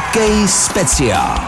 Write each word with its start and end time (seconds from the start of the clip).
Hokej 0.00 0.48
speciál. 0.48 1.40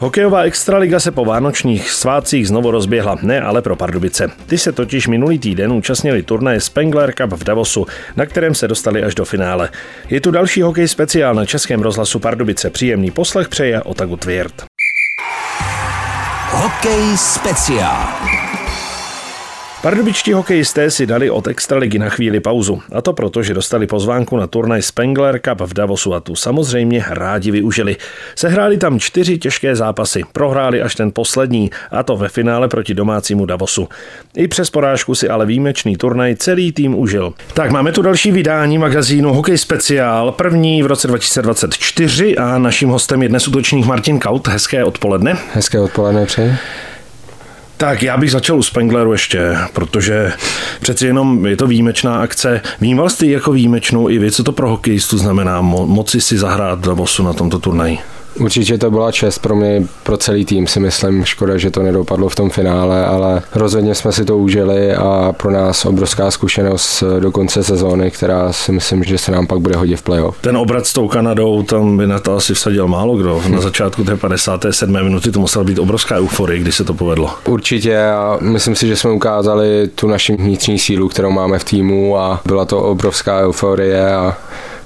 Hokejová 0.00 0.42
extraliga 0.42 1.00
se 1.00 1.10
po 1.10 1.24
vánočních 1.24 1.90
svátcích 1.90 2.48
znovu 2.48 2.70
rozběhla, 2.70 3.18
ne 3.22 3.40
ale 3.40 3.62
pro 3.62 3.76
Pardubice. 3.76 4.30
Ty 4.46 4.58
se 4.58 4.72
totiž 4.72 5.06
minulý 5.06 5.38
týden 5.38 5.72
účastnili 5.72 6.22
turnaje 6.22 6.60
Spengler 6.60 7.12
Cup 7.12 7.32
v 7.32 7.44
Davosu, 7.44 7.86
na 8.16 8.26
kterém 8.26 8.54
se 8.54 8.68
dostali 8.68 9.02
až 9.02 9.14
do 9.14 9.24
finále. 9.24 9.68
Je 10.08 10.20
tu 10.20 10.30
další 10.30 10.62
hokej 10.62 10.88
speciál 10.88 11.34
na 11.34 11.44
Českém 11.44 11.82
rozhlasu 11.82 12.18
Pardubice. 12.18 12.70
Příjemný 12.70 13.10
poslech 13.10 13.48
přeje 13.48 13.82
Otagu 13.82 14.16
Tvěrt. 14.16 14.64
Hokej 16.50 17.16
speciál. 17.16 18.39
Pardubičtí 19.80 20.32
hokejisté 20.32 20.90
si 20.90 21.06
dali 21.06 21.30
od 21.30 21.48
Extraligy 21.48 21.98
na 21.98 22.08
chvíli 22.08 22.40
pauzu. 22.40 22.82
A 22.92 23.00
to 23.00 23.12
proto, 23.12 23.42
že 23.42 23.54
dostali 23.54 23.86
pozvánku 23.86 24.36
na 24.36 24.46
turnaj 24.46 24.82
Spengler 24.82 25.40
Cup 25.40 25.60
v 25.60 25.74
Davosu 25.74 26.14
a 26.14 26.20
tu 26.20 26.36
samozřejmě 26.36 27.04
rádi 27.08 27.50
využili. 27.50 27.96
Sehráli 28.34 28.76
tam 28.76 29.00
čtyři 29.00 29.38
těžké 29.38 29.76
zápasy, 29.76 30.22
prohráli 30.32 30.82
až 30.82 30.94
ten 30.94 31.10
poslední, 31.12 31.70
a 31.90 32.02
to 32.02 32.16
ve 32.16 32.28
finále 32.28 32.68
proti 32.68 32.94
domácímu 32.94 33.46
Davosu. 33.46 33.88
I 34.36 34.48
přes 34.48 34.70
porážku 34.70 35.14
si 35.14 35.28
ale 35.28 35.46
výjimečný 35.46 35.96
turnaj 35.96 36.36
celý 36.36 36.72
tým 36.72 36.98
užil. 36.98 37.32
Tak 37.54 37.70
máme 37.70 37.92
tu 37.92 38.02
další 38.02 38.32
vydání 38.32 38.78
magazínu 38.78 39.32
Hokej 39.32 39.58
Speciál, 39.58 40.32
první 40.32 40.82
v 40.82 40.86
roce 40.86 41.08
2024 41.08 42.36
a 42.36 42.58
naším 42.58 42.88
hostem 42.88 43.22
je 43.22 43.28
dnes 43.28 43.48
útočník 43.48 43.86
Martin 43.86 44.18
Kaut. 44.18 44.48
Hezké 44.48 44.84
odpoledne. 44.84 45.36
Hezké 45.54 45.80
odpoledne 45.80 46.26
přeji. 46.26 46.52
Tak 47.80 48.02
já 48.02 48.16
bych 48.16 48.30
začal 48.30 48.58
u 48.58 48.62
Spengleru 48.62 49.12
ještě, 49.12 49.56
protože 49.72 50.32
přeci 50.80 51.06
jenom 51.06 51.46
je 51.46 51.56
to 51.56 51.66
výjimečná 51.66 52.20
akce. 52.20 52.60
Vnímal 52.80 53.08
jste 53.08 53.26
jako 53.26 53.52
výjimečnou 53.52 54.10
i 54.10 54.18
vy, 54.18 54.30
co 54.30 54.44
to 54.44 54.52
pro 54.52 54.68
hokejistu 54.70 55.18
znamená 55.18 55.62
mo- 55.62 55.86
moci 55.86 56.20
si 56.20 56.38
zahrát 56.38 56.80
Davosu 56.80 57.22
na 57.22 57.32
tomto 57.32 57.58
turnaji? 57.58 57.98
Určitě 58.40 58.78
to 58.78 58.90
byla 58.90 59.12
čest 59.12 59.38
pro 59.38 59.56
mě, 59.56 59.82
pro 60.02 60.16
celý 60.16 60.44
tým 60.44 60.66
si 60.66 60.80
myslím. 60.80 61.24
Škoda, 61.24 61.56
že 61.56 61.70
to 61.70 61.82
nedopadlo 61.82 62.28
v 62.28 62.34
tom 62.34 62.50
finále, 62.50 63.06
ale 63.06 63.42
rozhodně 63.54 63.94
jsme 63.94 64.12
si 64.12 64.24
to 64.24 64.38
užili 64.38 64.94
a 64.94 65.34
pro 65.36 65.50
nás 65.50 65.84
obrovská 65.84 66.30
zkušenost 66.30 67.02
do 67.20 67.32
konce 67.32 67.64
sezóny, 67.64 68.10
která 68.10 68.52
si 68.52 68.72
myslím, 68.72 69.04
že 69.04 69.18
se 69.18 69.32
nám 69.32 69.46
pak 69.46 69.58
bude 69.58 69.76
hodit 69.76 69.96
v 69.96 70.02
playoff. 70.02 70.36
Ten 70.40 70.56
obrat 70.56 70.86
s 70.86 70.92
tou 70.92 71.08
Kanadou, 71.08 71.62
tam 71.62 71.96
by 71.96 72.06
na 72.06 72.18
to 72.18 72.36
asi 72.36 72.54
vsadil 72.54 72.88
málo 72.88 73.16
kdo. 73.16 73.42
Na 73.48 73.60
začátku 73.60 74.04
té 74.04 74.16
57. 74.16 75.04
minuty 75.04 75.32
to 75.32 75.40
musela 75.40 75.64
být 75.64 75.78
obrovská 75.78 76.16
euforie, 76.16 76.60
když 76.60 76.74
se 76.74 76.84
to 76.84 76.94
povedlo. 76.94 77.30
Určitě 77.46 78.04
a 78.04 78.38
myslím 78.40 78.74
si, 78.74 78.88
že 78.88 78.96
jsme 78.96 79.10
ukázali 79.10 79.88
tu 79.94 80.08
naši 80.08 80.36
vnitřní 80.36 80.78
sílu, 80.78 81.08
kterou 81.08 81.30
máme 81.30 81.58
v 81.58 81.64
týmu 81.64 82.18
a 82.18 82.40
byla 82.46 82.64
to 82.64 82.78
obrovská 82.82 83.40
euforie 83.40 84.14
a 84.14 84.36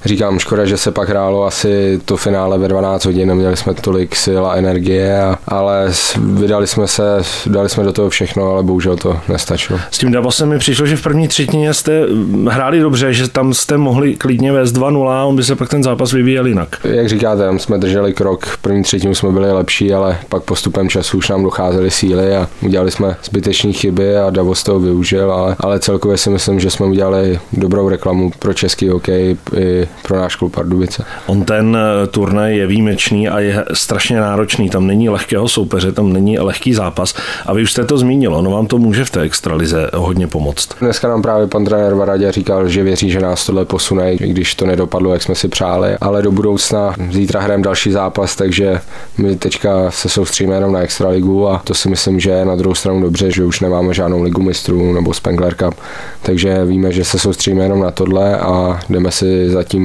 Říkám, 0.04 0.38
škoda, 0.38 0.64
že 0.64 0.76
se 0.76 0.90
pak 0.90 1.08
hrálo 1.08 1.44
asi 1.44 2.00
to 2.04 2.16
finále 2.16 2.58
ve 2.58 2.68
12 2.68 3.04
hodin, 3.04 3.28
neměli 3.28 3.56
jsme 3.56 3.74
tolik 3.74 4.16
sil 4.24 4.42
a 4.46 4.54
energie, 4.54 5.22
a, 5.22 5.38
ale 5.48 5.92
vydali 6.18 6.66
jsme 6.66 6.86
se, 6.86 7.02
dali 7.46 7.68
jsme 7.68 7.84
do 7.84 7.92
toho 7.92 8.10
všechno, 8.10 8.50
ale 8.50 8.62
bohužel 8.62 8.96
to 8.96 9.20
nestačilo. 9.28 9.78
S 9.90 9.98
tím 9.98 10.12
Davosem 10.12 10.48
mi 10.48 10.58
přišlo, 10.58 10.86
že 10.86 10.96
v 10.96 11.02
první 11.02 11.28
třetině 11.28 11.74
jste 11.74 12.06
hráli 12.48 12.80
dobře, 12.80 13.12
že 13.12 13.28
tam 13.28 13.54
jste 13.54 13.76
mohli 13.76 14.14
klidně 14.14 14.52
vést 14.52 14.76
2-0 14.76 15.08
a 15.08 15.24
on 15.24 15.36
by 15.36 15.44
se 15.44 15.56
pak 15.56 15.68
ten 15.68 15.82
zápas 15.82 16.12
vyvíjel 16.12 16.46
jinak. 16.46 16.76
Jak 16.84 17.08
říkáte, 17.08 17.42
tam 17.42 17.58
jsme 17.58 17.78
drželi 17.78 18.12
krok, 18.12 18.46
v 18.46 18.58
první 18.58 18.82
třetinu 18.82 19.14
jsme 19.14 19.30
byli 19.30 19.52
lepší, 19.52 19.94
ale 19.94 20.18
pak 20.28 20.42
postupem 20.42 20.88
času 20.88 21.18
už 21.18 21.28
nám 21.28 21.42
docházely 21.42 21.90
síly 21.90 22.36
a 22.36 22.48
udělali 22.62 22.90
jsme 22.90 23.16
zbytečné 23.24 23.72
chyby 23.72 24.16
a 24.16 24.30
Davos 24.30 24.62
toho 24.62 24.80
využil, 24.80 25.32
ale, 25.32 25.56
ale 25.60 25.80
celkově 25.80 26.16
si 26.18 26.30
myslím, 26.30 26.60
že 26.60 26.70
jsme 26.70 26.86
udělali 26.86 27.38
dobrou 27.52 27.88
reklamu 27.88 28.30
pro 28.38 28.54
český 28.54 28.88
hokej 28.88 29.36
i 29.56 29.88
pro 30.02 30.16
náš 30.16 30.36
klub 30.36 30.54
Pardubice. 30.54 31.04
On 31.26 31.44
ten 31.44 31.76
eh, 31.76 32.06
turnaj 32.06 32.56
je 32.56 32.66
výjimečný 32.66 33.28
a 33.28 33.40
je 33.40 33.64
strašně 33.72 34.20
náročný. 34.20 34.70
Tam 34.70 34.86
není 34.86 35.08
lehkého 35.08 35.48
soupeře, 35.48 35.92
tam 35.92 36.12
není 36.12 36.38
lehký 36.38 36.74
zápas. 36.74 37.14
A 37.46 37.52
vy 37.52 37.62
už 37.62 37.72
jste 37.72 37.84
to 37.84 37.98
zmínil, 37.98 38.34
ono 38.34 38.50
vám 38.50 38.66
to 38.66 38.78
může 38.78 39.04
v 39.04 39.10
té 39.10 39.20
extralize 39.20 39.90
hodně 39.94 40.26
pomoct. 40.26 40.68
Dneska 40.80 41.08
nám 41.08 41.22
právě 41.22 41.46
pan 41.46 41.64
trenér 41.64 41.94
Varadě 41.94 42.32
říkal, 42.32 42.68
že 42.68 42.82
věří, 42.82 43.10
že 43.10 43.20
nás 43.20 43.46
tohle 43.46 43.64
posune, 43.64 44.12
i 44.12 44.28
když 44.28 44.54
to 44.54 44.66
nedopadlo, 44.66 45.12
jak 45.12 45.22
jsme 45.22 45.34
si 45.34 45.48
přáli. 45.48 45.96
Ale 46.00 46.22
do 46.22 46.32
budoucna 46.32 46.94
zítra 47.10 47.40
hrajeme 47.40 47.64
další 47.64 47.92
zápas, 47.92 48.36
takže 48.36 48.80
my 49.18 49.36
teďka 49.36 49.90
se 49.90 50.08
soustříme 50.08 50.54
jenom 50.54 50.72
na 50.72 50.80
extraligu 50.80 51.48
a 51.48 51.62
to 51.64 51.74
si 51.74 51.88
myslím, 51.88 52.20
že 52.20 52.30
je 52.30 52.44
na 52.44 52.56
druhou 52.56 52.74
stranu 52.74 53.00
dobře, 53.00 53.30
že 53.30 53.44
už 53.44 53.60
nemáme 53.60 53.94
žádnou 53.94 54.22
ligu 54.22 54.42
mistrů 54.42 54.92
nebo 54.92 55.14
Spengler 55.14 55.54
Cup, 55.54 55.74
takže 56.22 56.64
víme, 56.64 56.92
že 56.92 57.04
se 57.04 57.18
soustříme 57.18 57.62
jenom 57.62 57.80
na 57.80 57.90
tohle 57.90 58.38
a 58.38 58.80
jdeme 58.90 59.10
si 59.10 59.50
zatím 59.50 59.83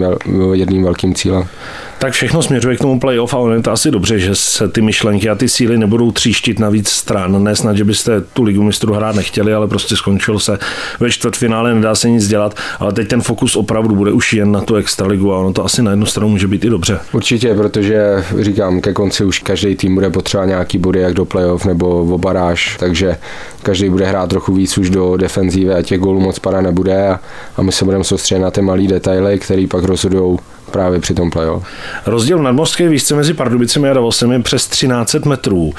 jedným 0.53 0.83
velkým 0.83 1.15
cílem. 1.15 1.47
Tak 1.99 2.13
všechno 2.13 2.41
směřuje 2.41 2.75
k 2.75 2.79
tomu 2.79 2.99
playoff 2.99 3.33
a 3.33 3.37
ono 3.37 3.53
je 3.53 3.61
to 3.61 3.71
asi 3.71 3.91
dobře, 3.91 4.19
že 4.19 4.35
se 4.35 4.67
ty 4.67 4.81
myšlenky 4.81 5.29
a 5.29 5.35
ty 5.35 5.49
síly 5.49 5.77
nebudou 5.77 6.11
tříštit 6.11 6.59
na 6.59 6.69
víc 6.69 6.89
stran. 6.89 7.43
Ne 7.43 7.55
snad, 7.55 7.77
že 7.77 7.83
byste 7.83 8.21
tu 8.21 8.43
ligu 8.43 8.63
mistrů 8.63 8.93
hrát 8.93 9.15
nechtěli, 9.15 9.53
ale 9.53 9.67
prostě 9.67 9.95
skončil 9.95 10.39
se 10.39 10.59
ve 10.99 11.11
čtvrtfinále, 11.11 11.75
nedá 11.75 11.95
se 11.95 12.09
nic 12.09 12.27
dělat, 12.27 12.55
ale 12.79 12.93
teď 12.93 13.07
ten 13.07 13.21
fokus 13.21 13.55
opravdu 13.55 13.95
bude 13.95 14.11
už 14.11 14.33
jen 14.33 14.51
na 14.51 14.61
tu 14.61 14.75
extraligu 14.75 15.33
a 15.33 15.39
ono 15.39 15.53
to 15.53 15.65
asi 15.65 15.81
na 15.81 15.91
jednu 15.91 16.05
stranu 16.05 16.29
může 16.29 16.47
být 16.47 16.65
i 16.65 16.69
dobře. 16.69 16.99
Určitě, 17.13 17.55
protože 17.55 18.23
říkám, 18.39 18.81
ke 18.81 18.93
konci 18.93 19.23
už 19.23 19.39
každý 19.39 19.75
tým 19.75 19.95
bude 19.95 20.09
potřebovat 20.09 20.45
nějaký 20.45 20.77
body, 20.77 20.99
jak 20.99 21.13
do 21.13 21.25
playoff 21.25 21.65
nebo 21.65 22.05
v 22.05 22.17
baráž, 22.17 22.77
takže 22.79 23.17
každý 23.63 23.89
bude 23.89 24.05
hrát 24.05 24.29
trochu 24.29 24.53
víc 24.53 24.77
už 24.77 24.89
do 24.89 25.17
defenzívy 25.17 25.73
a 25.73 25.81
těch 25.81 25.99
gólů 25.99 26.19
moc 26.19 26.39
pada 26.39 26.61
nebude 26.61 27.07
a, 27.07 27.19
a 27.57 27.61
my 27.61 27.71
se 27.71 27.85
budeme 27.85 28.03
soustředit 28.03 28.41
na 28.41 28.51
ty 28.51 28.61
malé 28.61 28.87
detaily, 28.87 29.39
které 29.39 29.65
pak 29.69 29.83
rozhodují 29.89 30.37
právě 30.71 30.99
při 30.99 31.13
tom 31.13 31.31
playoff. 31.31 31.63
Rozdíl 32.05 32.43
nadmořské 32.43 32.87
výšce 32.89 33.15
mezi 33.15 33.33
Pardubicemi 33.33 33.89
a 33.89 33.93
Davosem 33.93 34.31
je 34.31 34.39
přes 34.39 34.67
13 34.67 35.13
metrů. 35.13 35.71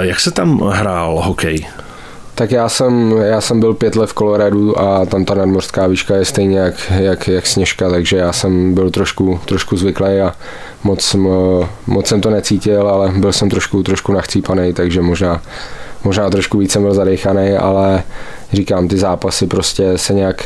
Jak 0.00 0.20
se 0.20 0.30
tam 0.30 0.60
hrál 0.60 1.20
hokej? 1.24 1.66
Tak 2.34 2.50
já 2.50 2.68
jsem, 2.68 3.14
já 3.22 3.40
jsem 3.40 3.60
byl 3.60 3.74
pět 3.74 3.96
let 3.96 4.10
v 4.10 4.14
Coloradu 4.14 4.80
a 4.80 5.06
tam 5.06 5.24
ta 5.24 5.34
nadmořská 5.34 5.86
výška 5.86 6.16
je 6.16 6.24
stejně 6.24 6.58
jak, 6.58 6.92
jak, 6.98 7.28
jak 7.28 7.46
sněžka, 7.46 7.90
takže 7.90 8.16
já 8.16 8.32
jsem 8.32 8.74
byl 8.74 8.90
trošku, 8.90 9.40
trošku 9.44 9.76
zvyklý 9.76 10.20
a 10.20 10.34
moc, 10.84 11.16
moc 11.86 12.06
jsem 12.06 12.20
to 12.20 12.30
necítil, 12.30 12.88
ale 12.88 13.12
byl 13.16 13.32
jsem 13.32 13.50
trošku, 13.50 13.82
trošku 13.82 14.12
nachcípaný, 14.12 14.72
takže 14.72 15.02
možná, 15.02 15.42
možná 16.04 16.30
trošku 16.30 16.58
víc 16.58 16.72
jsem 16.72 16.82
byl 16.82 16.94
zadechaný, 16.94 17.52
ale 17.52 18.02
říkám, 18.52 18.88
ty 18.88 18.98
zápasy 18.98 19.46
prostě 19.46 19.98
se 19.98 20.14
nějak, 20.14 20.44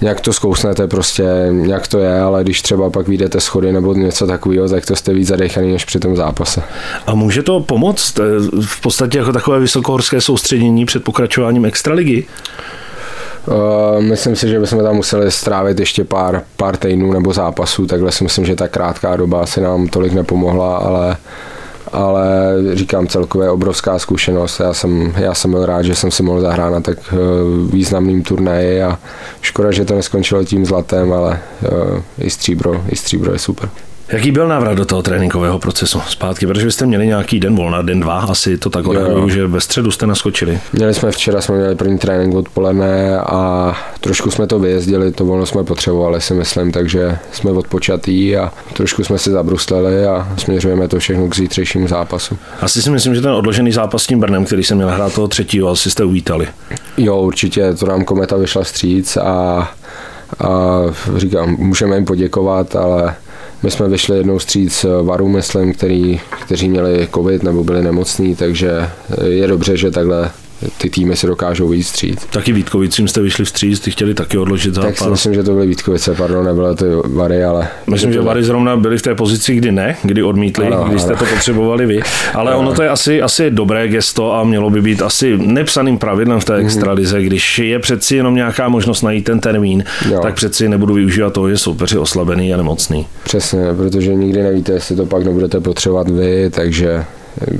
nějak 0.00 0.20
to 0.20 0.32
zkousnete 0.32 0.86
prostě, 0.86 1.24
jak 1.62 1.88
to 1.88 1.98
je, 1.98 2.20
ale 2.20 2.44
když 2.44 2.62
třeba 2.62 2.90
pak 2.90 3.08
vyjdete 3.08 3.40
schody 3.40 3.72
nebo 3.72 3.94
něco 3.94 4.26
takového, 4.26 4.68
tak 4.68 4.86
to 4.86 4.96
jste 4.96 5.14
víc 5.14 5.28
zadechaný 5.28 5.72
než 5.72 5.84
při 5.84 6.00
tom 6.00 6.16
zápase. 6.16 6.62
A 7.06 7.14
může 7.14 7.42
to 7.42 7.60
pomoct 7.60 8.18
eh, 8.18 8.22
v 8.66 8.80
podstatě 8.80 9.18
jako 9.18 9.32
takové 9.32 9.58
vysokohorské 9.58 10.20
soustředění 10.20 10.86
před 10.86 11.04
pokračováním 11.04 11.64
extraligy? 11.64 12.24
Uh, 13.46 14.02
myslím 14.02 14.36
si, 14.36 14.48
že 14.48 14.60
bychom 14.60 14.82
tam 14.82 14.96
museli 14.96 15.30
strávit 15.30 15.80
ještě 15.80 16.04
pár, 16.04 16.42
pár 16.56 16.76
týdnů 16.76 17.12
nebo 17.12 17.32
zápasů, 17.32 17.86
takhle 17.86 18.12
si 18.12 18.24
myslím, 18.24 18.46
že 18.46 18.56
ta 18.56 18.68
krátká 18.68 19.16
doba 19.16 19.40
asi 19.40 19.60
nám 19.60 19.88
tolik 19.88 20.12
nepomohla, 20.12 20.76
ale 20.76 21.08
uh, 21.08 21.16
ale 21.92 22.54
říkám 22.74 23.06
celkově 23.06 23.50
obrovská 23.50 23.98
zkušenost. 23.98 24.60
Já 24.60 24.74
jsem, 24.74 25.12
já 25.16 25.34
jsem 25.34 25.50
byl 25.50 25.66
rád, 25.66 25.82
že 25.82 25.94
jsem 25.94 26.10
si 26.10 26.22
mohl 26.22 26.40
zahrát 26.40 26.72
na 26.72 26.80
tak 26.80 26.98
eh, 27.12 27.16
významným 27.72 28.22
turnaji 28.22 28.82
a 28.82 28.98
škoda, 29.40 29.72
že 29.72 29.84
to 29.84 29.94
neskončilo 29.94 30.44
tím 30.44 30.66
zlatem, 30.66 31.12
ale 31.12 31.38
eh, 31.62 32.02
i 32.18 32.30
stříbro, 32.30 32.84
i 32.88 32.96
stříbro 32.96 33.32
je 33.32 33.38
super. 33.38 33.68
Jaký 34.08 34.32
byl 34.32 34.48
návrat 34.48 34.74
do 34.74 34.84
toho 34.84 35.02
tréninkového 35.02 35.58
procesu 35.58 36.00
zpátky? 36.08 36.46
Protože 36.46 36.70
jste 36.70 36.86
měli 36.86 37.06
nějaký 37.06 37.40
den 37.40 37.56
volna, 37.56 37.82
den 37.82 38.00
dva, 38.00 38.20
asi 38.20 38.58
to 38.58 38.70
tak 38.70 38.86
odhaduju, 38.86 39.28
že 39.28 39.46
ve 39.46 39.60
středu 39.60 39.90
jste 39.90 40.06
naskočili. 40.06 40.60
Měli 40.72 40.94
jsme 40.94 41.10
včera, 41.10 41.40
jsme 41.40 41.56
měli 41.56 41.74
první 41.74 41.98
trénink 41.98 42.34
odpoledne 42.34 43.18
a 43.18 43.72
trošku 44.00 44.30
jsme 44.30 44.46
to 44.46 44.58
vyjezdili, 44.58 45.12
to 45.12 45.24
volno 45.24 45.46
jsme 45.46 45.64
potřebovali, 45.64 46.20
si 46.20 46.34
myslím, 46.34 46.72
takže 46.72 47.18
jsme 47.32 47.50
odpočatý 47.50 48.36
a 48.36 48.52
trošku 48.72 49.04
jsme 49.04 49.18
si 49.18 49.30
zabrusleli 49.30 50.06
a 50.06 50.28
směřujeme 50.36 50.88
to 50.88 50.98
všechno 50.98 51.28
k 51.28 51.36
zítřejšímu 51.36 51.88
zápasu. 51.88 52.38
Asi 52.60 52.82
si 52.82 52.90
myslím, 52.90 53.14
že 53.14 53.20
ten 53.20 53.30
odložený 53.30 53.72
zápas 53.72 54.02
s 54.02 54.06
tím 54.06 54.20
Brnem, 54.20 54.44
který 54.44 54.64
jsem 54.64 54.76
měl 54.76 54.90
hrát 54.90 55.14
toho 55.14 55.28
třetího, 55.28 55.68
asi 55.68 55.90
jste 55.90 56.04
uvítali. 56.04 56.48
Jo, 56.96 57.16
určitě, 57.16 57.74
to 57.74 57.86
nám 57.86 58.04
kometa 58.04 58.36
vyšla 58.36 58.64
stříc 58.64 59.16
a, 59.16 59.68
a 60.38 60.80
říkám, 61.16 61.56
můžeme 61.58 61.96
jim 61.96 62.04
poděkovat, 62.04 62.76
ale 62.76 63.14
my 63.62 63.70
jsme 63.70 63.88
vyšli 63.88 64.16
jednou 64.16 64.38
stříc 64.38 64.86
varu, 65.02 65.28
myslím, 65.28 65.72
který, 65.72 66.20
kteří 66.44 66.68
měli 66.68 67.08
covid 67.14 67.42
nebo 67.42 67.64
byli 67.64 67.82
nemocní, 67.82 68.36
takže 68.36 68.90
je 69.24 69.46
dobře, 69.46 69.76
že 69.76 69.90
takhle 69.90 70.30
ty 70.78 70.90
týmy 70.90 71.16
se 71.16 71.26
dokážou 71.26 71.68
víc 71.68 71.88
stříct. 71.88 72.30
Taky 72.30 72.52
Vítkovicím 72.52 73.08
jste 73.08 73.22
vyšli 73.22 73.44
vstříc, 73.44 73.80
ty 73.80 73.90
chtěli 73.90 74.14
taky 74.14 74.38
odložit 74.38 74.74
zápas. 74.74 74.94
Tak 74.94 74.98
si 74.98 75.10
myslím, 75.10 75.34
že 75.34 75.42
to 75.42 75.52
byly 75.52 75.66
Vítkovice, 75.66 76.14
pardon, 76.14 76.46
nebylo 76.46 76.74
to 76.74 77.02
Vary, 77.06 77.44
ale... 77.44 77.68
Myslím, 77.86 78.12
že 78.12 78.20
Vary 78.20 78.44
zrovna 78.44 78.76
byli 78.76 78.98
v 78.98 79.02
té 79.02 79.14
pozici, 79.14 79.54
kdy 79.54 79.72
ne, 79.72 79.96
kdy 80.02 80.22
odmítli, 80.22 80.66
ano, 80.66 80.84
když 80.88 81.02
jste 81.02 81.10
ano. 81.10 81.18
to 81.18 81.24
potřebovali 81.34 81.86
vy. 81.86 82.00
Ale 82.34 82.50
ano. 82.50 82.60
ono 82.60 82.74
to 82.74 82.82
je 82.82 82.88
asi, 82.88 83.22
asi 83.22 83.50
dobré 83.50 83.88
gesto 83.88 84.34
a 84.34 84.44
mělo 84.44 84.70
by 84.70 84.82
být 84.82 85.02
asi 85.02 85.38
nepsaným 85.38 85.98
pravidlem 85.98 86.40
v 86.40 86.44
té 86.44 86.56
mhm. 86.56 86.66
extralize, 86.66 87.22
když 87.22 87.58
je 87.58 87.78
přeci 87.78 88.16
jenom 88.16 88.34
nějaká 88.34 88.68
možnost 88.68 89.02
najít 89.02 89.24
ten 89.24 89.40
termín, 89.40 89.84
jo. 90.10 90.20
tak 90.22 90.34
přeci 90.34 90.68
nebudu 90.68 90.94
využívat 90.94 91.32
toho, 91.32 91.50
že 91.50 91.58
soupeř 91.58 91.92
je 91.92 91.98
oslabený 91.98 92.54
a 92.54 92.56
nemocný. 92.56 93.06
Přesně, 93.24 93.60
protože 93.76 94.14
nikdy 94.14 94.42
nevíte, 94.42 94.72
jestli 94.72 94.96
to 94.96 95.06
pak 95.06 95.24
nebudete 95.24 95.60
potřebovat 95.60 96.10
vy, 96.10 96.50
takže 96.50 97.04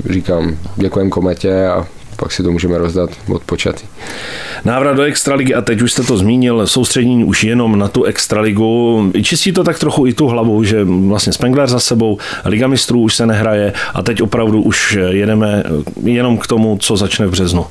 říkám, 0.09 0.57
děkujem 0.75 1.09
kometě 1.09 1.65
a 1.65 1.87
pak 2.17 2.31
si 2.31 2.43
to 2.43 2.51
můžeme 2.51 2.77
rozdat 2.77 3.09
odpočatý. 3.27 3.87
Návrat 4.65 4.93
do 4.93 5.03
Extraligy 5.03 5.53
a 5.53 5.61
teď 5.61 5.81
už 5.81 5.91
jste 5.91 6.03
to 6.03 6.17
zmínil, 6.17 6.67
soustředění 6.67 7.23
už 7.23 7.43
jenom 7.43 7.79
na 7.79 7.87
tu 7.87 8.03
Extraligu. 8.03 9.11
Čistí 9.23 9.51
to 9.51 9.63
tak 9.63 9.79
trochu 9.79 10.07
i 10.07 10.13
tu 10.13 10.27
hlavu, 10.27 10.63
že 10.63 10.83
vlastně 10.83 11.33
Spengler 11.33 11.67
za 11.67 11.79
sebou, 11.79 12.17
Liga 12.45 12.67
mistrů 12.67 12.99
už 12.99 13.15
se 13.15 13.25
nehraje 13.25 13.73
a 13.93 14.01
teď 14.01 14.21
opravdu 14.21 14.61
už 14.61 14.97
jedeme 15.09 15.63
jenom 16.03 16.37
k 16.37 16.47
tomu, 16.47 16.77
co 16.77 16.97
začne 16.97 17.27
v 17.27 17.31
březnu. 17.31 17.65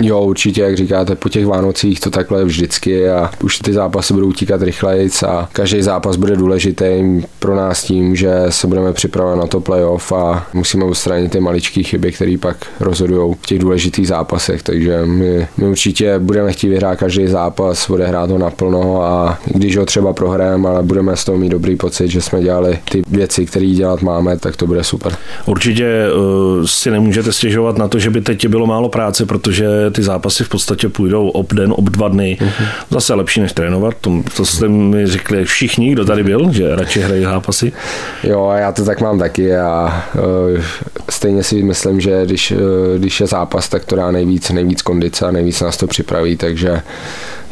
Jo, 0.00 0.20
určitě, 0.20 0.60
jak 0.60 0.76
říkáte, 0.76 1.14
po 1.14 1.28
těch 1.28 1.46
Vánocích 1.46 2.00
to 2.00 2.10
takhle 2.10 2.44
vždycky 2.44 3.10
a 3.10 3.30
už 3.42 3.58
ty 3.58 3.72
zápasy 3.72 4.14
budou 4.14 4.26
utíkat 4.26 4.62
rychleji 4.62 5.10
a 5.26 5.48
každý 5.52 5.82
zápas 5.82 6.16
bude 6.16 6.36
důležitý 6.36 7.22
pro 7.38 7.56
nás 7.56 7.82
tím, 7.82 8.16
že 8.16 8.30
se 8.48 8.66
budeme 8.66 8.92
připravovat 8.92 9.36
na 9.36 9.46
to 9.46 9.60
playoff 9.60 10.12
a 10.12 10.46
musíme 10.52 10.84
odstranit 10.84 11.32
ty 11.32 11.40
maličké 11.40 11.82
chyby, 11.82 12.12
které 12.12 12.36
pak 12.40 12.56
rozhodují 12.80 13.34
v 13.42 13.46
těch 13.46 13.58
důležitých 13.58 14.08
zápasech, 14.08 14.62
takže 14.62 15.06
my, 15.06 15.48
my 15.56 15.68
určitě 15.68 16.18
budeme 16.18 16.52
chtít 16.52 16.68
vyhrát 16.68 16.98
každý 16.98 17.26
zápas, 17.26 17.90
odehrát 17.90 18.30
ho 18.30 18.38
naplno 18.38 19.02
a 19.02 19.38
když 19.44 19.76
ho 19.76 19.86
třeba 19.86 20.12
prohrajeme, 20.12 20.68
ale 20.68 20.82
budeme 20.82 21.16
z 21.16 21.24
toho 21.24 21.38
mít 21.38 21.48
dobrý 21.48 21.76
pocit, 21.76 22.08
že 22.08 22.20
jsme 22.20 22.42
dělali 22.42 22.78
ty 22.90 23.02
věci, 23.08 23.46
které 23.46 23.66
dělat 23.66 24.02
máme, 24.02 24.38
tak 24.38 24.56
to 24.56 24.66
bude 24.66 24.84
super. 24.84 25.16
Určitě 25.46 26.06
uh, 26.58 26.64
si 26.66 26.90
nemůžete 26.90 27.32
stěžovat 27.32 27.78
na 27.78 27.88
to, 27.88 27.98
že 27.98 28.10
by 28.10 28.20
teď 28.20 28.48
bylo 28.48 28.66
málo 28.66 28.88
práce, 28.88 29.26
protože 29.26 29.66
ty 29.90 30.02
zápasy 30.02 30.44
v 30.44 30.48
podstatě 30.48 30.88
půjdou 30.88 31.28
ob 31.28 31.52
den, 31.52 31.74
ob 31.76 31.84
dva 31.84 32.08
dny. 32.08 32.38
Uh-huh. 32.40 32.66
Zase 32.90 33.14
lepší 33.14 33.40
než 33.40 33.52
trénovat. 33.52 33.94
To, 34.00 34.22
to 34.36 34.44
jste 34.44 34.68
mi 34.68 35.06
řekli 35.06 35.44
všichni, 35.44 35.92
kdo 35.92 36.04
tady 36.04 36.24
byl, 36.24 36.52
že 36.52 36.76
radši 36.76 37.00
hrají 37.00 37.22
zápasy. 37.22 37.72
Jo, 38.22 38.52
já 38.56 38.72
to 38.72 38.84
tak 38.84 39.00
mám 39.00 39.18
taky 39.18 39.56
a 39.56 40.04
uh, 40.14 40.60
stejně 41.10 41.42
si 41.42 41.62
myslím, 41.62 42.00
že 42.00 42.22
když, 42.24 42.50
uh, 42.50 42.58
když 42.98 43.20
je 43.20 43.26
zápas, 43.26 43.68
tak 43.68 43.84
to 43.84 43.96
dá 43.96 44.10
nejvíc, 44.10 44.50
nejvíc 44.50 44.82
kondice 44.82 45.26
a 45.26 45.30
nejvíc 45.30 45.60
nás 45.60 45.76
to 45.76 45.86
připraví, 45.86 46.36
takže 46.36 46.82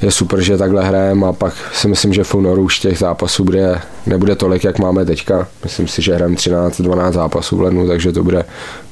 je 0.03 0.11
super, 0.11 0.41
že 0.41 0.59
takhle 0.59 0.85
hrajeme 0.85 1.27
a 1.27 1.33
pak 1.33 1.55
si 1.73 1.89
myslím, 1.89 2.13
že 2.13 2.25
v 2.25 2.35
únoru 2.35 2.63
už 2.63 2.79
těch 2.79 2.99
zápasů 2.99 3.45
bude, 3.45 3.81
nebude 4.07 4.37
tolik, 4.37 4.65
jak 4.65 4.79
máme 4.79 5.05
teďka. 5.05 5.49
Myslím 5.65 5.89
si, 5.89 6.03
že 6.03 6.15
hrajeme 6.15 6.37
13-12 6.37 7.13
zápasů 7.13 7.57
v 7.57 7.61
lednu, 7.61 7.89
takže 7.89 8.13
to 8.13 8.23
bude 8.23 8.45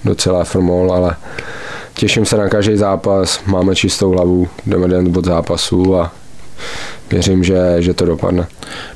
docela 0.05 0.45
formol, 0.45 0.93
ale 0.93 1.17
těším 1.95 2.27
se 2.27 2.37
na 2.37 2.49
každý 2.49 2.77
zápas, 2.77 3.41
máme 3.47 3.75
čistou 3.75 4.11
hlavu, 4.11 4.49
jdeme 4.67 4.89
den 4.89 5.13
od 5.17 5.25
zápasu 5.25 5.97
a 5.97 6.13
věřím, 7.11 7.45
že, 7.45 7.77
že 7.79 7.95
to 7.95 8.07
dopadne. 8.07 8.47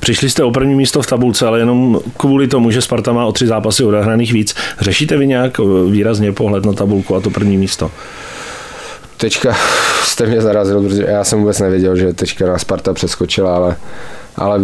Přišli 0.00 0.30
jste 0.30 0.44
o 0.44 0.50
první 0.50 0.74
místo 0.74 1.02
v 1.02 1.06
tabulce, 1.06 1.46
ale 1.46 1.58
jenom 1.58 2.00
kvůli 2.16 2.48
tomu, 2.48 2.70
že 2.70 2.82
Sparta 2.82 3.12
má 3.12 3.26
o 3.26 3.32
tři 3.32 3.46
zápasy 3.46 3.84
odehraných 3.84 4.32
víc. 4.32 4.54
Řešíte 4.80 5.16
vy 5.16 5.26
nějak 5.26 5.58
výrazně 5.90 6.32
pohled 6.32 6.64
na 6.64 6.72
tabulku 6.72 7.16
a 7.16 7.20
to 7.20 7.30
první 7.30 7.56
místo? 7.56 7.90
Teďka 9.16 9.56
jste 10.02 10.26
mě 10.26 10.40
zarazil, 10.40 10.82
protože 10.82 11.04
já 11.08 11.24
jsem 11.24 11.38
vůbec 11.38 11.60
nevěděl, 11.60 11.96
že 11.96 12.12
teďka 12.12 12.46
na 12.46 12.58
Sparta 12.58 12.94
přeskočila, 12.94 13.56
ale 13.56 13.76
ale 14.36 14.60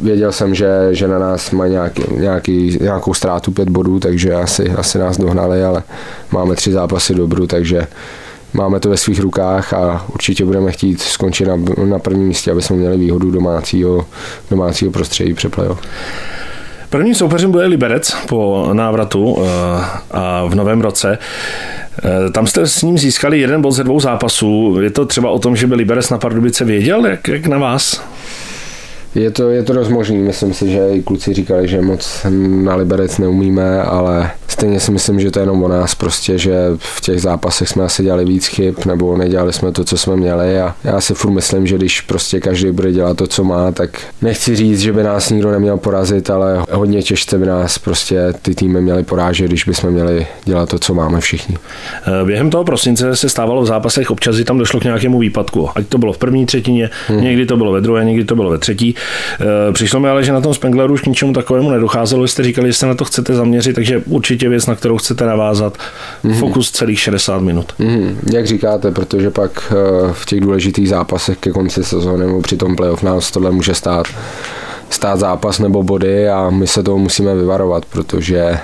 věděl 0.00 0.32
jsem, 0.32 0.54
že, 0.54 0.88
že 0.90 1.08
na 1.08 1.18
nás 1.18 1.50
mají 1.50 1.72
nějaký, 1.72 2.02
nějaký, 2.16 2.78
nějakou 2.80 3.14
ztrátu 3.14 3.52
pět 3.52 3.68
bodů, 3.68 4.00
takže 4.00 4.34
asi, 4.34 4.70
asi 4.70 4.98
nás 4.98 5.18
dohnali, 5.18 5.64
ale 5.64 5.82
máme 6.32 6.54
tři 6.54 6.72
zápasy 6.72 7.14
dobru, 7.14 7.46
takže 7.46 7.86
máme 8.54 8.80
to 8.80 8.90
ve 8.90 8.96
svých 8.96 9.20
rukách 9.20 9.72
a 9.72 10.06
určitě 10.14 10.44
budeme 10.44 10.72
chtít 10.72 11.00
skončit 11.00 11.44
na, 11.44 11.56
na 11.84 11.98
prvním 11.98 12.28
místě, 12.28 12.50
aby 12.50 12.62
jsme 12.62 12.76
měli 12.76 12.96
výhodu 12.96 13.30
domácího, 13.30 14.06
domácího 14.50 14.90
prostředí 14.90 15.34
při 15.34 15.48
playoff. 15.48 15.80
Prvním 16.90 17.14
soupeřem 17.14 17.50
bude 17.50 17.66
Liberec 17.66 18.16
po 18.28 18.68
návratu 18.72 19.38
eh, 19.38 19.84
a 20.10 20.44
v 20.46 20.54
novém 20.54 20.80
roce. 20.80 21.18
Eh, 22.04 22.30
tam 22.30 22.46
jste 22.46 22.66
s 22.66 22.82
ním 22.82 22.98
získali 22.98 23.40
jeden 23.40 23.62
bod 23.62 23.70
ze 23.70 23.84
dvou 23.84 24.00
zápasů. 24.00 24.78
Je 24.80 24.90
to 24.90 25.06
třeba 25.06 25.30
o 25.30 25.38
tom, 25.38 25.56
že 25.56 25.66
by 25.66 25.74
Liberec 25.74 26.10
na 26.10 26.18
Pardubice 26.18 26.64
věděl, 26.64 27.06
jak, 27.06 27.28
jak 27.28 27.46
na 27.46 27.58
vás? 27.58 28.02
Je 29.20 29.30
to, 29.30 29.50
je 29.50 29.62
to 29.62 29.72
dost 29.72 29.88
možný, 29.88 30.18
myslím 30.18 30.54
si, 30.54 30.70
že 30.70 30.88
i 30.90 31.02
kluci 31.02 31.34
říkali, 31.34 31.68
že 31.68 31.80
moc 31.80 32.26
na 32.64 32.74
Liberec 32.74 33.18
neumíme, 33.18 33.82
ale 33.82 34.30
stejně 34.48 34.80
si 34.80 34.90
myslím, 34.90 35.20
že 35.20 35.30
to 35.30 35.38
je 35.38 35.42
jenom 35.42 35.62
o 35.62 35.68
nás 35.68 35.94
prostě, 35.94 36.38
že 36.38 36.54
v 36.76 37.00
těch 37.00 37.20
zápasech 37.20 37.68
jsme 37.68 37.84
asi 37.84 38.02
dělali 38.02 38.24
víc 38.24 38.46
chyb, 38.46 38.74
nebo 38.86 39.16
nedělali 39.16 39.52
jsme 39.52 39.72
to, 39.72 39.84
co 39.84 39.98
jsme 39.98 40.16
měli 40.16 40.60
a 40.60 40.74
já 40.84 41.00
si 41.00 41.14
furt 41.14 41.30
myslím, 41.30 41.66
že 41.66 41.76
když 41.76 42.00
prostě 42.00 42.40
každý 42.40 42.70
bude 42.70 42.92
dělat 42.92 43.16
to, 43.16 43.26
co 43.26 43.44
má, 43.44 43.72
tak 43.72 43.90
nechci 44.22 44.56
říct, 44.56 44.80
že 44.80 44.92
by 44.92 45.02
nás 45.02 45.30
nikdo 45.30 45.50
neměl 45.50 45.76
porazit, 45.76 46.30
ale 46.30 46.64
hodně 46.70 47.02
těžce 47.02 47.38
by 47.38 47.46
nás 47.46 47.78
prostě 47.78 48.32
ty 48.42 48.54
týmy 48.54 48.80
měly 48.80 49.02
porážet, 49.02 49.48
když 49.48 49.64
bychom 49.64 49.90
měli 49.90 50.26
dělat 50.44 50.68
to, 50.68 50.78
co 50.78 50.94
máme 50.94 51.20
všichni. 51.20 51.56
Eh, 52.06 52.24
během 52.24 52.50
toho 52.50 52.64
prosince 52.64 53.16
se 53.16 53.28
stávalo 53.28 53.62
v 53.62 53.66
zápasech, 53.66 54.10
občas 54.10 54.36
tam 54.44 54.58
došlo 54.58 54.80
k 54.80 54.84
nějakému 54.84 55.18
výpadku. 55.18 55.68
Ať 55.74 55.86
to 55.86 55.98
bylo 55.98 56.12
v 56.12 56.18
první 56.18 56.46
třetině, 56.46 56.90
hmm. 57.08 57.20
někdy 57.20 57.46
to 57.46 57.56
bylo 57.56 57.72
ve 57.72 57.80
druhé, 57.80 58.04
někdy 58.04 58.24
to 58.24 58.36
bylo 58.36 58.50
ve 58.50 58.58
třetí. 58.58 58.94
Eh, 59.40 59.72
přišlo 59.72 60.00
mi 60.00 60.08
ale, 60.08 60.24
že 60.24 60.32
na 60.32 60.40
tom 60.40 60.54
Spengleru 60.54 60.94
už 60.94 61.00
k 61.00 61.06
ničemu 61.06 61.32
takovému 61.32 61.70
nedocházelo. 61.70 62.26
Jste 62.26 62.42
říkali, 62.42 62.68
že 62.68 62.74
se 62.74 62.86
na 62.86 62.94
to 62.94 63.04
chcete 63.04 63.34
zaměřit, 63.34 63.72
takže 63.72 64.02
určitě 64.06 64.48
věc, 64.48 64.66
na 64.66 64.74
kterou 64.74 64.96
chcete 64.96 65.26
navázat. 65.26 65.78
Mm-hmm. 66.24 66.38
Fokus 66.38 66.70
celých 66.70 67.00
60 67.00 67.38
minut. 67.42 67.72
Mm-hmm. 67.80 68.16
Jak 68.32 68.46
říkáte, 68.46 68.90
protože 68.90 69.30
pak 69.30 69.72
eh, 69.72 70.12
v 70.12 70.26
těch 70.26 70.40
důležitých 70.40 70.88
zápasech 70.88 71.38
ke 71.38 71.50
konci 71.50 71.84
sezóny 71.84 72.26
nebo 72.26 72.42
při 72.42 72.56
tom 72.56 72.76
playoff 72.76 73.02
nás 73.02 73.30
tohle 73.30 73.50
může 73.50 73.74
stát 73.74 74.06
stát 74.90 75.18
zápas 75.18 75.58
nebo 75.58 75.82
body 75.82 76.28
a 76.28 76.50
my 76.50 76.66
se 76.66 76.82
toho 76.82 76.98
musíme 76.98 77.34
vyvarovat, 77.34 77.84
protože 77.84 78.58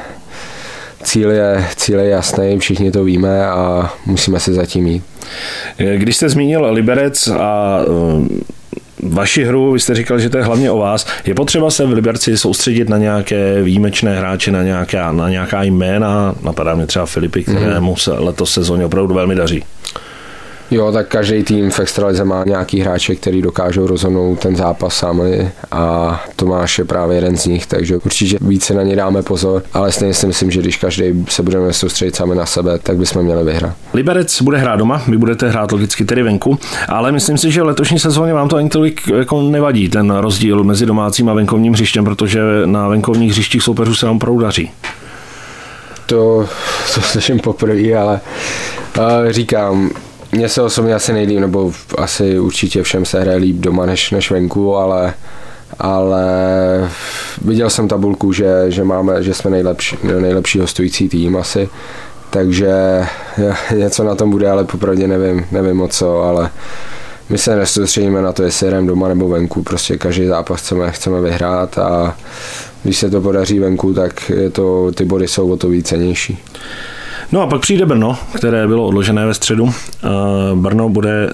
cíl 1.03 1.31
je, 1.31 1.67
cíl 1.77 2.01
je 2.01 2.09
jasný, 2.09 2.59
všichni 2.59 2.91
to 2.91 3.05
víme 3.05 3.47
a 3.47 3.91
musíme 4.07 4.41
se 4.41 4.53
zatím 4.53 4.87
jít. 4.87 5.03
Když 5.97 6.17
jste 6.17 6.29
zmínil 6.29 6.73
Liberec 6.73 7.29
a 7.29 7.81
vaši 9.09 9.45
hru, 9.45 9.73
vy 9.73 9.81
jste 9.81 9.95
říkal, 9.95 10.19
že 10.19 10.31
to 10.31 10.39
je 10.39 10.45
hlavně 10.45 10.71
o 10.71 10.79
vás. 10.79 11.07
Je 11.25 11.35
potřeba 11.35 11.71
se 11.71 11.87
v 11.87 11.93
Liberci 11.93 12.39
soustředit 12.39 12.89
na 12.89 12.99
nějaké 12.99 13.63
výjimečné 13.63 14.19
hráče, 14.19 14.51
na 14.51 14.63
nějaká, 14.63 15.13
na 15.13 15.29
nějaká 15.29 15.63
jména, 15.63 16.35
napadá 16.43 16.75
mě 16.75 16.87
třeba 16.87 17.07
Filipy, 17.07 17.43
kterému 17.43 17.97
se 17.97 18.13
letos 18.13 18.53
sezóně 18.53 18.85
opravdu 18.85 19.15
velmi 19.15 19.35
daří. 19.35 19.65
Jo, 20.71 20.93
tak 20.93 21.09
každý 21.09 21.43
tým 21.43 21.71
v 21.71 21.81
extralize 21.81 22.25
má 22.25 22.45
nějaký 22.45 22.81
hráče, 22.81 23.15
který 23.15 23.43
dokážou 23.43 23.87
rozhodnout 23.87 24.39
ten 24.39 24.57
zápas 24.57 24.97
sami 24.97 25.51
a 25.71 26.21
Tomáš 26.37 26.79
je 26.79 26.85
právě 26.85 27.17
jeden 27.17 27.37
z 27.37 27.47
nich, 27.47 27.67
takže 27.67 27.97
určitě 27.97 28.39
více 28.41 28.75
na 28.75 28.83
ně 28.83 28.97
dáme 28.97 29.23
pozor, 29.23 29.63
ale 29.73 29.93
stejně 29.93 30.15
si 30.15 30.27
myslím, 30.27 30.51
že 30.51 30.61
když 30.61 30.77
každý 30.77 31.25
se 31.29 31.43
budeme 31.43 31.73
soustředit 31.73 32.17
sami 32.17 32.35
na 32.35 32.47
sebe, 32.47 32.79
tak 32.79 32.97
bychom 32.97 33.23
měli 33.23 33.45
vyhrát. 33.45 33.75
Liberec 33.95 34.43
bude 34.43 34.59
hrát 34.59 34.77
doma, 34.77 35.03
vy 35.09 35.17
budete 35.17 35.49
hrát 35.49 35.73
logicky 35.73 36.05
tedy 36.05 36.23
venku, 36.23 36.59
ale 36.89 37.13
myslím 37.13 37.39
si, 37.39 37.51
že 37.51 37.63
v 37.63 37.67
letošní 37.67 37.99
sezóně 37.99 38.33
vám 38.33 38.49
to 38.49 38.57
ani 38.57 38.69
tolik 38.69 39.01
jako 39.17 39.43
nevadí, 39.43 39.89
ten 39.89 40.11
rozdíl 40.11 40.65
mezi 40.65 40.87
domácím 40.87 41.29
a 41.29 41.35
venkovním 41.35 41.73
hřištěm, 41.73 42.05
protože 42.05 42.41
na 42.65 42.89
venkovních 42.89 43.31
hřištích 43.31 43.63
soupeřů 43.63 43.95
se 43.95 44.07
vám 44.07 44.17
opravdu 44.17 44.41
daří. 44.41 44.71
To, 46.07 46.49
to 46.95 47.01
slyším 47.01 47.41
poprvé, 47.41 47.95
ale 47.95 48.21
uh, 48.99 49.05
říkám, 49.31 49.91
mně 50.37 50.49
se 50.49 50.63
osobně 50.63 50.95
asi 50.95 51.13
nejlíp, 51.13 51.41
nebo 51.41 51.73
asi 51.99 52.39
určitě 52.39 52.83
všem 52.83 53.05
se 53.05 53.21
hraje 53.21 53.39
líp 53.39 53.57
doma 53.57 53.87
než, 53.87 54.11
než 54.11 54.31
venku, 54.31 54.77
ale 54.77 55.15
ale 55.79 56.25
viděl 57.43 57.71
jsem 57.71 57.89
tabulku, 57.89 58.33
že, 58.33 58.65
že, 58.69 58.85
máme, 58.85 59.23
že 59.23 59.35
jsme 59.35 59.51
nejlepší, 59.51 59.97
nejlepší 60.21 60.59
hostující 60.59 61.09
tým 61.09 61.37
asi, 61.37 61.69
takže 62.31 62.73
něco 63.77 64.05
na 64.05 64.15
tom 64.15 64.31
bude, 64.31 64.51
ale 64.51 64.65
popravdě 64.65 65.09
nevím, 65.09 65.47
nevím 65.53 65.81
o 65.81 65.89
co, 65.89 66.23
ale 66.23 66.51
my 67.29 67.39
se 67.39 67.57
nesoustředíme 67.57 68.23
na 68.23 68.33
to, 68.33 68.43
jestli 68.43 68.71
jdeme 68.71 68.87
doma 68.87 69.09
nebo 69.09 69.29
venku, 69.29 69.63
prostě 69.63 69.97
každý 69.97 70.27
zápas 70.27 70.61
chceme, 70.61 70.91
chceme 70.91 71.21
vyhrát 71.21 71.79
a 71.79 72.17
když 72.83 72.99
se 72.99 73.11
to 73.11 73.21
podaří 73.21 73.59
venku, 73.59 73.95
tak 73.95 74.31
je 74.31 74.51
to, 74.51 74.93
ty 74.93 75.05
body 75.05 75.29
jsou 75.29 75.51
o 75.53 75.57
to 75.57 75.69
vícenější. 75.69 76.39
No 77.33 77.43
a 77.43 77.47
pak 77.47 77.61
přijde 77.61 77.87
Brno, 77.87 78.19
které 78.35 78.67
bylo 78.67 78.87
odložené 78.87 79.27
ve 79.27 79.35
středu. 79.35 79.75
Brno 80.55 80.89
bude 80.89 81.31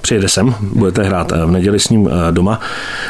přijede 0.00 0.28
sem, 0.28 0.54
budete 0.60 1.02
hrát 1.02 1.32
v 1.32 1.50
neděli 1.50 1.80
s 1.80 1.88
ním 1.88 2.10
doma. 2.30 2.60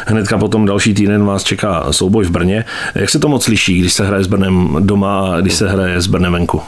Hnedka 0.07 0.39
potom 0.39 0.67
další 0.67 0.95
týden 0.95 1.25
vás 1.25 1.45
čeká 1.45 1.93
souboj 1.93 2.25
v 2.25 2.31
Brně. 2.31 2.65
Jak 2.95 3.11
se 3.11 3.19
to 3.19 3.29
moc 3.29 3.49
liší, 3.49 3.81
když 3.81 3.93
se 3.93 4.07
hraje 4.07 4.25
s 4.25 4.27
Brnem 4.27 4.77
doma 4.81 5.35
a 5.35 5.41
když 5.41 5.55
se 5.55 5.69
hraje 5.69 6.01
s 6.01 6.07
Brnem 6.07 6.33
venku? 6.33 6.63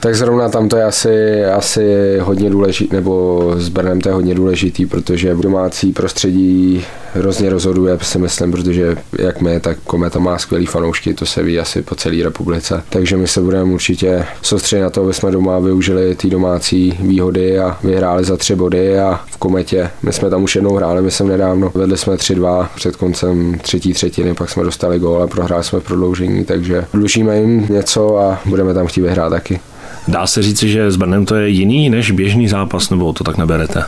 Tak 0.00 0.14
zrovna 0.14 0.48
tam 0.48 0.68
to 0.68 0.76
je 0.76 0.84
asi, 0.84 1.44
asi 1.44 2.18
hodně 2.20 2.50
důležitý, 2.50 2.96
nebo 2.96 3.42
s 3.56 3.68
Brnem 3.68 4.00
to 4.00 4.08
je 4.08 4.14
hodně 4.14 4.34
důležitý, 4.34 4.86
protože 4.86 5.34
domácí 5.34 5.92
prostředí 5.92 6.84
hrozně 7.14 7.50
rozhoduje, 7.50 7.98
si 8.02 8.18
myslím, 8.18 8.52
protože 8.52 8.96
jak 9.18 9.40
my, 9.40 9.60
tak 9.60 9.78
Kometa 9.84 10.18
má 10.18 10.38
skvělý 10.38 10.66
fanoušky, 10.66 11.14
to 11.14 11.26
se 11.26 11.42
ví 11.42 11.58
asi 11.58 11.82
po 11.82 11.94
celé 11.94 12.22
republice. 12.22 12.82
Takže 12.88 13.16
my 13.16 13.28
se 13.28 13.40
budeme 13.40 13.72
určitě 13.72 14.24
soustředit 14.42 14.82
na 14.82 14.90
to, 14.90 15.02
aby 15.02 15.14
jsme 15.14 15.30
doma 15.30 15.58
využili 15.58 16.14
ty 16.14 16.30
domácí 16.30 16.98
výhody 17.00 17.58
a 17.58 17.78
vyhráli 17.84 18.24
za 18.24 18.36
tři 18.36 18.54
body 18.54 18.98
a 18.98 19.20
v 19.26 19.36
Kometě, 19.36 19.90
my 20.02 20.12
jsme 20.12 20.30
tam 20.30 20.42
už 20.42 20.54
jednou 20.54 20.74
hráli, 20.74 21.02
myslím 21.02 21.28
nedávno, 21.28 21.72
vedli 21.74 21.96
jsme 21.96 22.14
3-2 22.14 22.68
před 22.74 22.96
koncem 22.96 23.58
třetí 23.62 23.92
třetiny, 23.92 24.34
pak 24.34 24.50
jsme 24.50 24.64
dostali 24.64 24.98
gól 24.98 25.22
a 25.22 25.26
prohráli 25.26 25.64
jsme 25.64 25.80
v 25.80 25.84
prodloužení, 25.84 26.44
takže 26.44 26.84
dlužíme 26.92 27.40
jim 27.40 27.66
něco 27.70 28.18
a 28.18 28.40
budeme 28.44 28.74
tam 28.74 28.86
chtít 28.86 29.00
vyhrát 29.00 29.30
taky. 29.30 29.60
Dá 30.08 30.26
se 30.26 30.42
říci, 30.42 30.68
že 30.68 30.90
s 30.90 30.96
Brnem 30.96 31.26
to 31.26 31.34
je 31.34 31.48
jiný 31.48 31.90
než 31.90 32.10
běžný 32.10 32.48
zápas, 32.48 32.90
nebo 32.90 33.12
to 33.12 33.24
tak 33.24 33.36
neberete? 33.36 33.84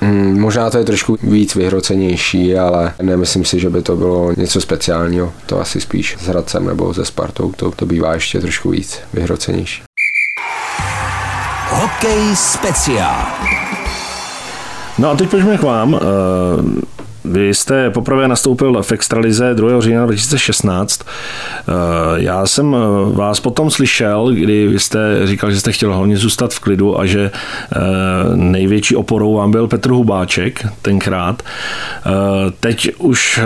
Hmm, 0.00 0.40
možná 0.40 0.70
to 0.70 0.78
je 0.78 0.84
trošku 0.84 1.16
víc 1.22 1.54
vyhrocenější, 1.54 2.56
ale 2.56 2.94
nemyslím 3.02 3.44
si, 3.44 3.60
že 3.60 3.70
by 3.70 3.82
to 3.82 3.96
bylo 3.96 4.32
něco 4.36 4.60
speciálního. 4.60 5.32
To 5.46 5.60
asi 5.60 5.80
spíš 5.80 6.16
s 6.20 6.26
Hradcem 6.26 6.66
nebo 6.66 6.94
se 6.94 7.04
Spartou, 7.04 7.52
to, 7.52 7.70
to 7.70 7.86
bývá 7.86 8.14
ještě 8.14 8.40
trošku 8.40 8.70
víc 8.70 9.00
vyhrocenější. 9.12 9.82
Hokej 11.68 12.36
speciál. 12.36 13.26
No 14.98 15.10
a 15.10 15.16
teď 15.16 15.30
pojďme 15.30 15.58
k 15.58 15.62
vám. 15.62 15.94
Eh, 15.94 16.82
vy 17.24 17.54
jste 17.54 17.90
poprvé 17.90 18.28
nastoupil 18.28 18.82
v 18.82 18.92
Extralize 18.92 19.54
2. 19.54 19.80
října 19.80 20.06
2016. 20.06 21.02
Eh, 21.02 21.72
já 22.16 22.46
jsem 22.46 22.76
eh, 22.76 23.14
vás 23.16 23.40
potom 23.40 23.70
slyšel, 23.70 24.32
kdy 24.34 24.68
vy 24.68 24.78
jste 24.78 25.26
říkal, 25.26 25.50
že 25.50 25.60
jste 25.60 25.72
chtěl 25.72 25.94
hlavně 25.94 26.16
zůstat 26.16 26.54
v 26.54 26.60
klidu 26.60 27.00
a 27.00 27.06
že 27.06 27.30
eh, 27.30 27.78
největší 28.34 28.96
oporou 28.96 29.34
vám 29.34 29.50
byl 29.50 29.68
Petr 29.68 29.90
Hubáček 29.90 30.66
tenkrát. 30.82 31.42
Teď 32.60 32.90
už 32.98 33.40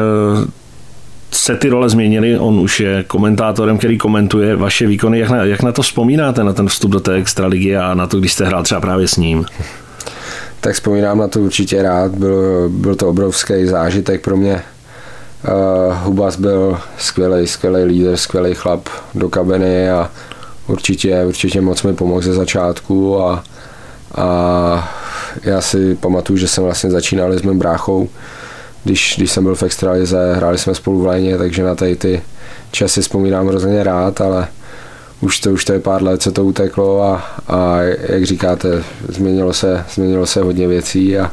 se 1.31 1.57
ty 1.57 1.69
role 1.69 1.89
změnily, 1.89 2.39
on 2.39 2.61
už 2.61 2.81
je 2.81 3.03
komentátorem, 3.03 3.79
který 3.79 3.99
komentuje 3.99 4.57
vaše 4.57 4.87
výkony. 4.87 5.19
Jak 5.19 5.31
na, 5.31 5.45
jak 5.45 5.63
na 5.63 5.73
to 5.73 5.83
vzpomínáte, 5.83 6.45
na 6.45 6.53
ten 6.53 6.69
vstup 6.69 6.91
do 6.91 7.01
té 7.01 7.15
extraligy 7.15 7.77
a 7.77 7.95
na 7.95 8.07
to, 8.07 8.19
když 8.19 8.33
jste 8.33 8.47
hrál 8.47 8.63
třeba 8.63 8.81
právě 8.81 9.09
s 9.09 9.17
ním? 9.17 9.45
Tak 10.67 10.75
vzpomínám 10.75 11.19
na 11.19 11.29
to 11.29 11.41
určitě 11.41 11.83
rád. 11.83 12.13
Byl, 12.13 12.69
byl 12.69 12.95
to 12.95 13.09
obrovský 13.09 13.67
zážitek 13.67 14.21
pro 14.21 14.37
mě. 14.37 14.63
Uh, 15.49 15.95
Hubas 15.95 16.37
byl 16.37 16.79
skvělý, 16.99 17.47
skvělý 17.47 17.85
líder, 17.85 18.17
skvělý 18.17 18.55
chlap 18.55 18.89
do 19.15 19.29
kabiny 19.29 19.91
a 19.91 20.11
určitě, 20.67 21.25
určitě 21.25 21.61
moc 21.61 21.83
mi 21.83 21.95
pomohl 21.95 22.21
ze 22.21 22.33
začátku 22.33 23.23
a, 23.23 23.45
a 24.15 24.95
já 25.43 25.61
si 25.61 25.95
pamatuju, 25.95 26.37
že 26.37 26.49
jsem 26.49 26.65
vlastně 26.65 26.91
začínal 26.91 27.33
s 27.33 27.43
mým 27.43 27.59
bráchou, 27.59 28.09
když, 28.85 29.15
když 29.17 29.31
jsem 29.31 29.45
byl 29.45 29.55
v 29.55 29.63
extralize, 29.63 30.35
hráli 30.35 30.59
jsme 30.59 30.75
spolu 30.75 31.01
v 31.01 31.07
léně, 31.07 31.39
takže 31.39 31.63
na 31.63 31.75
tady 31.75 31.97
ty 31.97 32.23
časy 32.71 33.01
vzpomínám 33.01 33.49
hrozně 33.49 33.85
rád, 33.85 34.21
ale 34.21 34.49
už 35.21 35.41
to, 35.41 35.51
už 35.51 35.65
to 35.65 35.73
je 35.73 35.81
pár 35.81 36.03
let, 36.03 36.23
co 36.23 36.33
to 36.33 36.45
uteklo 36.45 37.03
a, 37.03 37.25
a 37.49 37.81
jak 38.09 38.25
říkáte, 38.25 38.85
změnilo 39.09 39.53
se, 39.53 39.85
změnilo 39.95 40.27
se 40.27 40.43
hodně 40.43 40.69
věcí 40.69 41.19
a, 41.19 41.33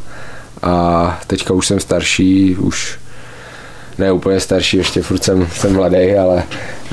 a 0.62 1.20
teďka 1.28 1.54
už 1.54 1.68
jsem 1.68 1.80
starší, 1.80 2.56
už 2.56 3.00
ne 3.98 4.12
úplně 4.12 4.40
starší, 4.40 4.78
ještě 4.78 5.02
furt 5.02 5.24
jsem, 5.24 5.48
jsem 5.48 5.74
mladý, 5.74 6.16
ale 6.16 6.44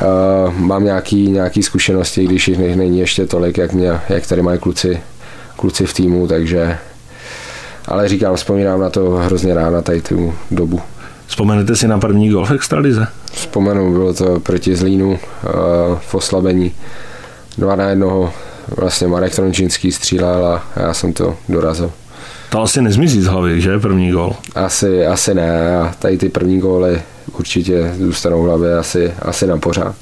uh, 0.02 0.54
mám 0.54 0.85
nějaký, 0.85 1.30
nějaký 1.30 1.62
zkušenosti, 1.62 2.25
když 2.25 2.49
jich 2.49 2.59
není 2.59 2.99
ještě 2.99 3.26
tolik, 3.26 3.59
jak, 3.59 3.73
mě, 3.73 4.00
jak 4.09 4.26
tady 4.26 4.42
mají 4.42 4.59
kluci, 4.59 5.00
kluci 5.56 5.87
v 5.87 5.94
týmu, 5.94 6.26
takže 6.26 6.78
ale 7.87 8.09
říkám, 8.09 8.37
vzpomínám 8.37 8.80
na 8.80 8.90
to 8.90 9.11
hrozně 9.11 9.54
rád 9.54 9.70
na 9.70 9.82
tady 9.82 10.02
tu 10.02 10.35
dobu. 10.50 10.80
Vzpomenete 11.30 11.76
si 11.76 11.88
na 11.88 11.99
první 11.99 12.28
gol 12.28 12.46
v 12.46 12.50
extralize? 12.50 13.06
Vzpomenu, 13.32 13.92
bylo 13.92 14.14
to 14.14 14.40
proti 14.40 14.76
Zlínu 14.76 15.10
uh, 15.10 15.18
v 16.00 16.14
oslabení. 16.14 16.72
Dva 17.58 17.76
na 17.76 17.88
jednoho 17.88 18.32
vlastně 18.76 19.06
Marek 19.06 19.34
Trončínský 19.34 19.92
střílel 19.92 20.46
a 20.46 20.62
já 20.76 20.94
jsem 20.94 21.12
to 21.12 21.37
dorazil. 21.49 21.92
To 22.50 22.62
asi 22.62 22.82
nezmizí 22.82 23.22
z 23.22 23.26
hlavy, 23.26 23.60
že? 23.60 23.78
První 23.78 24.10
gol. 24.10 24.32
Asi, 24.54 25.06
asi 25.06 25.34
ne. 25.34 25.76
A 25.76 25.94
tady 25.99 26.18
ty 26.18 26.28
první 26.28 26.60
góly 26.60 27.02
určitě 27.38 27.94
zůstanou 27.99 28.42
v 28.42 28.46
hlavě 28.46 28.78
asi, 28.78 29.12
asi 29.22 29.46
na 29.46 29.58
pořád. 29.58 29.94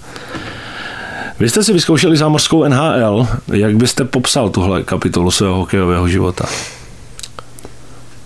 Vy 1.41 1.49
jste 1.49 1.65
si 1.65 1.73
vyzkoušeli 1.73 2.17
zámořskou 2.17 2.65
NHL. 2.65 3.27
Jak 3.53 3.77
byste 3.77 4.05
popsal 4.05 4.51
tuhle 4.51 4.83
kapitolu 4.83 5.31
svého 5.31 5.55
hokejového 5.55 6.09
života? 6.09 6.45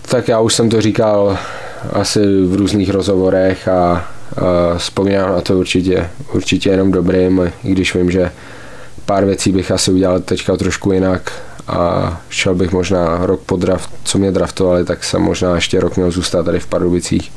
Tak 0.01 0.27
já 0.27 0.39
už 0.39 0.53
jsem 0.53 0.69
to 0.69 0.81
říkal 0.81 1.37
asi 1.93 2.45
v 2.45 2.55
různých 2.55 2.89
rozhovorech 2.89 3.67
a, 3.67 3.81
a 3.81 4.05
vzpomínám 4.77 5.31
na 5.31 5.41
to 5.41 5.59
určitě, 5.59 6.09
určitě 6.33 6.69
jenom 6.69 6.91
dobrým, 6.91 7.51
i 7.63 7.71
když 7.71 7.95
vím, 7.95 8.11
že 8.11 8.31
pár 9.05 9.25
věcí 9.25 9.51
bych 9.51 9.71
asi 9.71 9.91
udělal 9.91 10.19
teďka 10.19 10.57
trošku 10.57 10.91
jinak 10.91 11.31
a 11.67 12.21
šel 12.29 12.55
bych 12.55 12.71
možná 12.71 13.25
rok 13.25 13.41
po 13.45 13.55
draft, 13.55 13.89
co 14.03 14.17
mě 14.17 14.31
draftovali, 14.31 14.85
tak 14.85 15.03
jsem 15.03 15.21
možná 15.21 15.55
ještě 15.55 15.79
rok 15.79 15.97
měl 15.97 16.11
zůstat 16.11 16.43
tady 16.43 16.59
v 16.59 16.67
Pardubicích. 16.67 17.31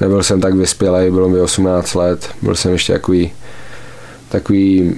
Nebyl 0.00 0.22
jsem 0.22 0.40
tak 0.40 0.54
vyspělej, 0.54 1.10
bylo 1.10 1.28
mi 1.28 1.40
18 1.40 1.94
let, 1.94 2.28
byl 2.42 2.54
jsem 2.54 2.72
ještě 2.72 2.92
takový, 2.92 3.32
takový 4.28 4.94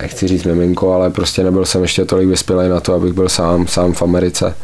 nechci 0.00 0.28
říct 0.28 0.44
miminko, 0.44 0.92
ale 0.92 1.10
prostě 1.10 1.44
nebyl 1.44 1.64
jsem 1.64 1.82
ještě 1.82 2.04
tolik 2.04 2.28
vyspělej 2.28 2.68
na 2.68 2.80
to, 2.80 2.94
abych 2.94 3.12
byl 3.12 3.28
sám, 3.28 3.66
sám 3.66 3.92
v 3.92 4.02
Americe 4.02 4.54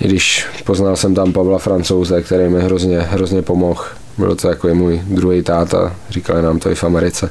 i 0.00 0.08
když 0.08 0.46
poznal 0.64 0.96
jsem 0.96 1.14
tam 1.14 1.32
Pavla 1.32 1.58
Francouze, 1.58 2.22
který 2.22 2.48
mi 2.48 2.60
hrozně, 2.60 3.00
hrozně 3.00 3.42
pomohl. 3.42 3.84
Byl 4.18 4.36
to 4.36 4.48
jako 4.48 4.74
můj 4.74 5.02
druhý 5.06 5.42
táta, 5.42 5.96
říkali 6.10 6.42
nám 6.42 6.58
to 6.58 6.70
i 6.70 6.74
v 6.74 6.84
Americe. 6.84 7.30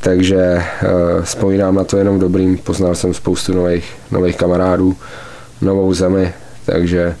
Takže 0.00 0.62
uh, 0.82 1.22
vzpomínám 1.22 1.74
na 1.74 1.84
to 1.84 1.96
jenom 1.96 2.18
dobrým, 2.18 2.58
poznal 2.58 2.94
jsem 2.94 3.14
spoustu 3.14 3.54
nových, 3.54 3.92
nových 4.10 4.36
kamarádů, 4.36 4.96
novou 5.60 5.94
zemi, 5.94 6.32
takže 6.66 7.16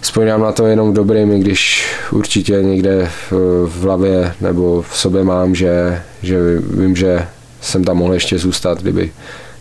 vzpomínám 0.00 0.40
na 0.40 0.52
to 0.52 0.66
jenom 0.66 0.94
dobrým, 0.94 1.32
i 1.32 1.38
když 1.38 1.86
určitě 2.12 2.52
někde 2.52 3.10
v, 3.30 3.32
v 3.66 3.82
hlavě 3.82 4.34
nebo 4.40 4.82
v 4.82 4.96
sobě 4.96 5.24
mám, 5.24 5.54
že, 5.54 6.02
že 6.22 6.38
vím, 6.58 6.96
že 6.96 7.26
jsem 7.60 7.84
tam 7.84 7.96
mohl 7.96 8.14
ještě 8.14 8.38
zůstat, 8.38 8.82
kdyby, 8.82 9.12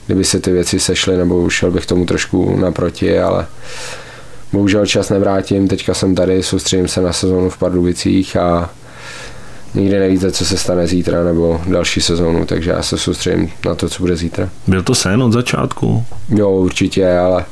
kdyby 0.06 0.24
se 0.24 0.40
ty 0.40 0.52
věci 0.52 0.80
sešly, 0.80 1.18
nebo 1.18 1.50
šel 1.50 1.72
bych 1.72 1.86
tomu 1.86 2.06
trošku 2.06 2.58
naproti, 2.58 3.20
ale 3.20 3.46
bohužel 4.54 4.86
čas 4.86 5.10
nevrátím, 5.10 5.68
teďka 5.68 5.94
jsem 5.94 6.16
tady, 6.16 6.44
soustředím 6.44 6.88
se 6.88 7.02
na 7.02 7.14
sezónu 7.14 7.50
v 7.50 7.58
Pardubicích 7.58 8.38
a 8.38 8.70
nikdy 9.76 10.00
nevíte, 10.00 10.32
co 10.32 10.46
se 10.46 10.58
stane 10.58 10.88
zítra 10.88 11.24
nebo 11.24 11.62
další 11.68 12.02
sezónu, 12.02 12.46
takže 12.46 12.72
já 12.72 12.84
se 12.84 12.98
soustředím 12.98 13.52
na 13.66 13.76
to, 13.76 13.90
co 13.90 14.04
bude 14.04 14.16
zítra. 14.16 14.50
Byl 14.68 14.84
to 14.84 14.96
sen 14.96 15.24
od 15.24 15.32
začátku? 15.34 16.06
Jo, 16.30 16.52
určitě, 16.52 17.18
ale 17.18 17.46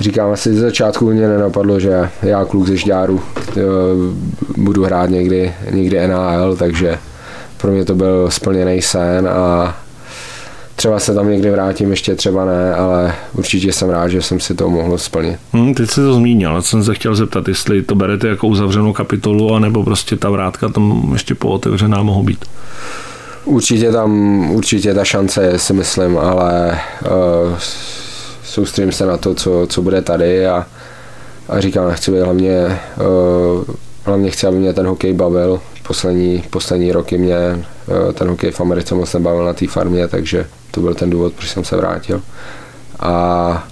říkám 0.00 0.30
asi 0.30 0.54
ze 0.54 0.60
začátku 0.60 1.10
mě 1.10 1.28
nenapadlo, 1.28 1.80
že 1.80 2.08
já 2.22 2.44
kluk 2.44 2.66
ze 2.66 2.76
Žďáru 2.76 3.20
budu 4.56 4.84
hrát 4.84 5.10
někdy, 5.10 5.54
někdy 5.70 6.08
NHL, 6.08 6.56
takže 6.56 6.98
pro 7.56 7.70
mě 7.70 7.84
to 7.84 7.94
byl 7.94 8.30
splněný 8.30 8.82
sen 8.82 9.28
a 9.28 9.76
Třeba 10.80 10.98
se 10.98 11.14
tam 11.14 11.30
někdy 11.30 11.50
vrátím, 11.50 11.90
ještě 11.90 12.14
třeba 12.14 12.44
ne, 12.44 12.74
ale 12.74 13.14
určitě 13.32 13.72
jsem 13.72 13.90
rád, 13.90 14.08
že 14.08 14.22
jsem 14.22 14.40
si 14.40 14.54
to 14.54 14.70
mohl 14.70 14.98
splnit. 14.98 15.38
Hmm, 15.52 15.74
teď 15.74 15.90
jsi 15.90 16.00
to 16.00 16.14
zmínil, 16.14 16.50
ale 16.50 16.62
jsem 16.62 16.84
se 16.84 16.94
chtěl 16.94 17.14
zeptat, 17.14 17.48
jestli 17.48 17.82
to 17.82 17.94
berete 17.94 18.28
jako 18.28 18.46
uzavřenou 18.46 18.92
kapitolu, 18.92 19.54
anebo 19.54 19.84
prostě 19.84 20.16
ta 20.16 20.30
vrátka 20.30 20.68
tam 20.68 21.10
ještě 21.12 21.34
pootevřená 21.34 22.02
mohou 22.02 22.22
být. 22.22 22.44
Určitě 23.44 23.92
tam, 23.92 24.40
určitě 24.50 24.94
ta 24.94 25.04
šance 25.04 25.42
je, 25.44 25.58
si 25.58 25.72
myslím, 25.72 26.18
ale 26.18 26.80
uh, 27.04 27.58
soustředím 28.44 28.92
se 28.92 29.06
na 29.06 29.16
to, 29.16 29.34
co, 29.34 29.66
co 29.70 29.82
bude 29.82 30.02
tady 30.02 30.46
a, 30.46 30.66
a 31.48 31.60
říkám, 31.60 31.90
chci 31.90 32.10
být 32.10 32.20
hlavně, 32.20 32.80
uh, 33.56 33.64
hlavně 34.04 34.30
chci, 34.30 34.46
aby 34.46 34.56
mě 34.56 34.72
ten 34.72 34.86
hokej 34.86 35.12
bavil. 35.12 35.60
Poslední, 35.90 36.44
poslední 36.50 36.92
roky 36.92 37.18
mě 37.18 37.36
uh, 37.86 38.12
ten 38.12 38.28
hokej 38.28 38.50
v 38.50 38.60
Americe 38.60 38.94
moc 38.94 39.14
nebavil 39.14 39.44
na 39.44 39.52
té 39.52 39.66
farmě, 39.66 40.08
takže 40.08 40.46
to 40.70 40.80
byl 40.80 40.94
ten 40.94 41.10
důvod, 41.10 41.32
proč 41.32 41.48
jsem 41.48 41.64
se 41.64 41.76
vrátil. 41.76 42.22
A 43.00 43.68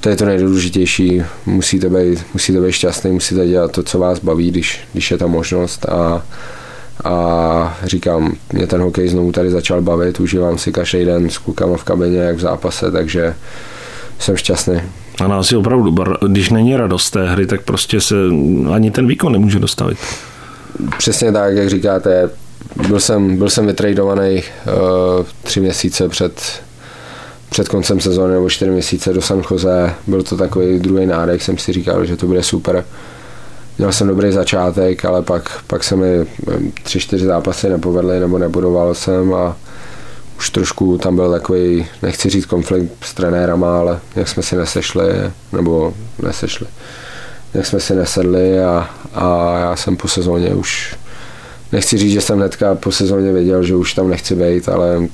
to 0.00 0.08
je 0.08 0.16
to 0.16 0.24
nejdůležitější, 0.24 1.22
musíte 1.46 1.88
být, 1.88 2.26
musíte 2.32 2.60
být 2.60 2.72
šťastný, 2.72 3.10
musíte 3.10 3.46
dělat 3.46 3.72
to, 3.72 3.82
co 3.82 3.98
vás 3.98 4.18
baví, 4.18 4.50
když, 4.50 4.80
když 4.92 5.10
je 5.10 5.18
ta 5.18 5.26
možnost 5.26 5.86
a, 5.88 6.22
a 7.04 7.78
říkám, 7.84 8.36
mě 8.52 8.66
ten 8.66 8.80
hokej 8.80 9.08
znovu 9.08 9.32
tady 9.32 9.50
začal 9.50 9.82
bavit, 9.82 10.20
užívám 10.20 10.58
si 10.58 10.72
každý 10.72 11.04
den 11.04 11.30
s 11.30 11.38
klukama 11.38 11.76
v 11.76 11.84
kabině, 11.84 12.18
jak 12.18 12.36
v 12.36 12.40
zápase, 12.40 12.90
takže 12.90 13.34
jsem 14.18 14.36
šťastný. 14.36 14.80
A 15.24 15.28
nás 15.28 15.52
je 15.52 15.58
opravdu, 15.58 15.94
když 16.28 16.50
není 16.50 16.76
radost 16.76 17.10
té 17.10 17.28
hry, 17.28 17.46
tak 17.46 17.62
prostě 17.62 18.00
se 18.00 18.14
ani 18.74 18.90
ten 18.90 19.06
výkon 19.06 19.32
nemůže 19.32 19.58
dostavit. 19.58 19.98
Přesně 20.98 21.32
tak, 21.32 21.56
jak 21.56 21.68
říkáte, 21.68 22.30
byl 22.88 23.00
jsem, 23.00 23.36
byl 23.36 23.50
jsem 23.50 23.66
vytradovaný 23.66 24.42
uh, 24.42 25.26
tři 25.42 25.60
měsíce 25.60 26.08
před, 26.08 26.62
před 27.50 27.68
koncem 27.68 28.00
sezóny 28.00 28.34
nebo 28.34 28.50
čtyři 28.50 28.70
měsíce 28.70 29.12
do 29.12 29.22
San 29.22 29.42
Jose. 29.50 29.94
Byl 30.06 30.22
to 30.22 30.36
takový 30.36 30.78
druhý 30.78 31.06
nádech, 31.06 31.42
jsem 31.42 31.58
si 31.58 31.72
říkal, 31.72 32.04
že 32.04 32.16
to 32.16 32.26
bude 32.26 32.42
super. 32.42 32.84
Měl 33.78 33.92
jsem 33.92 34.08
dobrý 34.08 34.32
začátek, 34.32 35.04
ale 35.04 35.22
pak, 35.22 35.62
pak 35.66 35.84
se 35.84 35.96
mi 35.96 36.26
tři, 36.82 37.00
čtyři 37.00 37.24
zápasy 37.24 37.68
nepovedly 37.68 38.20
nebo 38.20 38.38
nebudoval 38.38 38.94
jsem 38.94 39.34
a 39.34 39.56
už 40.38 40.50
trošku 40.50 40.98
tam 40.98 41.16
byl 41.16 41.30
takový, 41.30 41.86
nechci 42.02 42.30
říct 42.30 42.46
konflikt 42.46 42.92
s 43.04 43.14
trenérama, 43.14 43.78
ale 43.78 44.00
jak 44.16 44.28
jsme 44.28 44.42
si 44.42 44.56
nesešli, 44.56 45.04
nebo 45.52 45.94
nesešli, 46.22 46.66
jak 47.54 47.66
jsme 47.66 47.80
si 47.80 47.94
nesedli 47.94 48.64
a, 48.64 48.90
a 49.14 49.58
já 49.58 49.76
jsem 49.76 49.96
po 49.96 50.08
sezóně 50.08 50.48
už, 50.48 50.96
nechci 51.72 51.98
říct, 51.98 52.12
že 52.12 52.20
jsem 52.20 52.38
hnedka 52.38 52.74
po 52.74 52.92
sezóně 52.92 53.32
věděl, 53.32 53.62
že 53.62 53.76
už 53.76 53.94
tam 53.94 54.08
nechci 54.08 54.34
být, 54.34 54.68
ale 54.68 55.08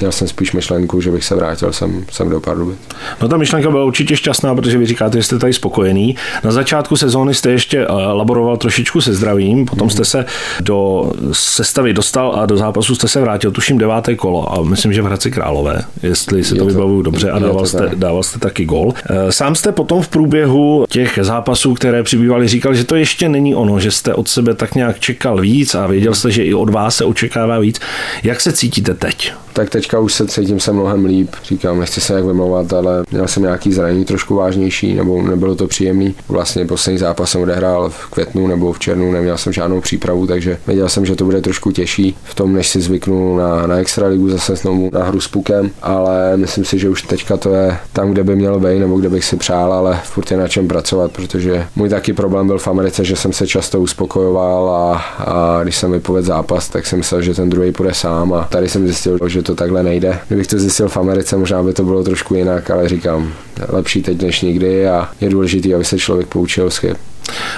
měl 0.00 0.12
jsem 0.12 0.28
spíš 0.28 0.52
myšlenku, 0.52 1.00
že 1.00 1.10
bych 1.10 1.24
se 1.24 1.34
vrátil 1.34 1.72
sem, 1.72 2.04
sem 2.10 2.30
do 2.30 2.40
Pardubic. 2.40 2.78
No 3.22 3.28
ta 3.28 3.36
myšlenka 3.36 3.70
byla 3.70 3.84
určitě 3.84 4.16
šťastná, 4.16 4.54
protože 4.54 4.78
vy 4.78 4.86
říkáte, 4.86 5.18
že 5.18 5.24
jste 5.24 5.38
tady 5.38 5.52
spokojený. 5.52 6.16
Na 6.44 6.52
začátku 6.52 6.96
sezóny 6.96 7.34
jste 7.34 7.50
ještě 7.50 7.78
eh, 7.78 7.92
laboroval 7.92 8.56
trošičku 8.56 9.00
se 9.00 9.14
zdravím, 9.14 9.66
potom 9.66 9.90
jste 9.90 10.04
se 10.04 10.24
do 10.60 11.10
sestavy 11.32 11.92
dostal 11.92 12.34
a 12.36 12.46
do 12.46 12.56
zápasu 12.56 12.94
jste 12.94 13.08
se 13.08 13.20
vrátil, 13.20 13.50
tuším 13.50 13.78
deváté 13.78 14.14
kolo 14.14 14.52
a 14.52 14.62
myslím, 14.62 14.92
že 14.92 15.02
v 15.02 15.04
Hradci 15.04 15.30
Králové, 15.30 15.84
jestli 16.02 16.44
se 16.44 16.54
to, 16.54 16.60
to 16.60 16.66
vybavuju 16.66 17.02
dobře 17.02 17.30
a 17.30 17.38
dával 17.38 17.66
jste, 17.66 17.90
dával 17.94 18.22
jste 18.22 18.38
taky 18.38 18.64
gol. 18.64 18.92
Eh, 19.10 19.32
sám 19.32 19.54
jste 19.54 19.72
potom 19.72 20.02
v 20.02 20.08
průběhu 20.08 20.84
těch 20.88 21.18
zápasů, 21.22 21.74
které 21.74 22.02
přibývaly, 22.02 22.48
říkal, 22.48 22.74
že 22.74 22.84
to 22.84 22.96
ještě 22.96 23.28
není 23.28 23.54
ono, 23.54 23.80
že 23.80 23.90
jste 23.90 24.14
od 24.14 24.28
sebe 24.28 24.54
tak 24.54 24.74
nějak 24.74 25.00
čekal 25.00 25.40
víc 25.40 25.74
a 25.74 25.86
věděl 25.86 26.14
jste, 26.14 26.30
že 26.30 26.44
i 26.44 26.54
od 26.54 26.70
vás 26.70 26.96
se 26.96 27.04
očekává 27.04 27.58
víc. 27.58 27.80
Jak 28.22 28.40
se 28.40 28.52
cítíte 28.52 28.94
teď? 28.94 29.32
tak 29.52 29.70
teďka 29.72 29.98
už 29.98 30.14
se 30.14 30.26
cítím 30.26 30.60
se 30.60 30.72
mnohem 30.72 31.04
líp. 31.04 31.30
Říkám, 31.44 31.80
nechci 31.80 32.00
se 32.00 32.14
jak 32.14 32.24
vymlouvat, 32.24 32.72
ale 32.72 33.02
měl 33.10 33.28
jsem 33.28 33.42
nějaký 33.42 33.72
zranění 33.72 34.04
trošku 34.04 34.34
vážnější, 34.34 34.94
nebo 34.94 35.22
nebylo 35.22 35.54
to 35.54 35.66
příjemný. 35.66 36.14
Vlastně 36.28 36.66
poslední 36.66 36.98
zápas 36.98 37.30
jsem 37.30 37.40
odehrál 37.40 37.90
v 37.90 38.10
květnu 38.10 38.46
nebo 38.46 38.72
v 38.72 38.78
červnu, 38.78 39.12
neměl 39.12 39.38
jsem 39.38 39.52
žádnou 39.52 39.80
přípravu, 39.80 40.26
takže 40.26 40.58
věděl 40.66 40.88
jsem, 40.88 41.06
že 41.06 41.16
to 41.16 41.24
bude 41.24 41.40
trošku 41.40 41.70
těžší 41.70 42.16
v 42.24 42.34
tom, 42.34 42.52
než 42.52 42.68
si 42.68 42.80
zvyknu 42.80 43.36
na, 43.36 43.66
na 43.66 43.76
extraligu 43.76 44.28
zase 44.30 44.56
znovu 44.56 44.90
na 44.92 45.04
hru 45.04 45.20
s 45.20 45.28
pukem, 45.28 45.70
ale 45.82 46.36
myslím 46.36 46.64
si, 46.64 46.78
že 46.78 46.88
už 46.88 47.02
teďka 47.02 47.36
to 47.36 47.54
je 47.54 47.76
tam, 47.92 48.10
kde 48.10 48.24
by 48.24 48.36
mělo 48.36 48.60
být, 48.60 48.78
nebo 48.78 48.96
kde 48.96 49.08
bych 49.08 49.24
si 49.24 49.36
přál, 49.36 49.72
ale 49.72 50.00
furt 50.04 50.30
je 50.30 50.36
na 50.36 50.48
čem 50.48 50.68
pracovat, 50.68 51.12
protože 51.12 51.66
můj 51.76 51.88
taky 51.88 52.12
problém 52.12 52.46
byl 52.46 52.58
v 52.58 52.68
Americe, 52.68 53.04
že 53.04 53.16
jsem 53.16 53.32
se 53.32 53.46
často 53.46 53.80
uspokojoval 53.80 54.70
a, 54.70 54.96
a 55.18 55.60
když 55.62 55.76
jsem 55.76 55.92
vypověděl 55.92 56.26
zápas, 56.26 56.68
tak 56.68 56.86
jsem 56.86 56.98
myslel, 56.98 57.22
že 57.22 57.34
ten 57.34 57.50
druhý 57.50 57.72
půjde 57.72 57.94
sám 57.94 58.32
a 58.32 58.48
tady 58.50 58.68
jsem 58.68 58.86
zjistil, 58.86 59.18
že 59.26 59.42
to 59.42 59.51
takhle 59.54 59.82
nejde. 59.82 60.18
Kdybych 60.28 60.46
to 60.46 60.58
zjistil 60.58 60.88
v 60.88 60.96
Americe, 60.96 61.36
možná 61.36 61.62
by 61.62 61.72
to 61.72 61.84
bylo 61.84 62.04
trošku 62.04 62.34
jinak, 62.34 62.70
ale 62.70 62.88
říkám, 62.88 63.32
lepší 63.68 64.02
teď 64.02 64.22
než 64.22 64.40
nikdy 64.40 64.88
a 64.88 65.08
je 65.20 65.30
důležité, 65.30 65.74
aby 65.74 65.84
se 65.84 65.98
člověk 65.98 66.26
poučil 66.26 66.70
z 66.70 66.76
chyb. 66.76 66.96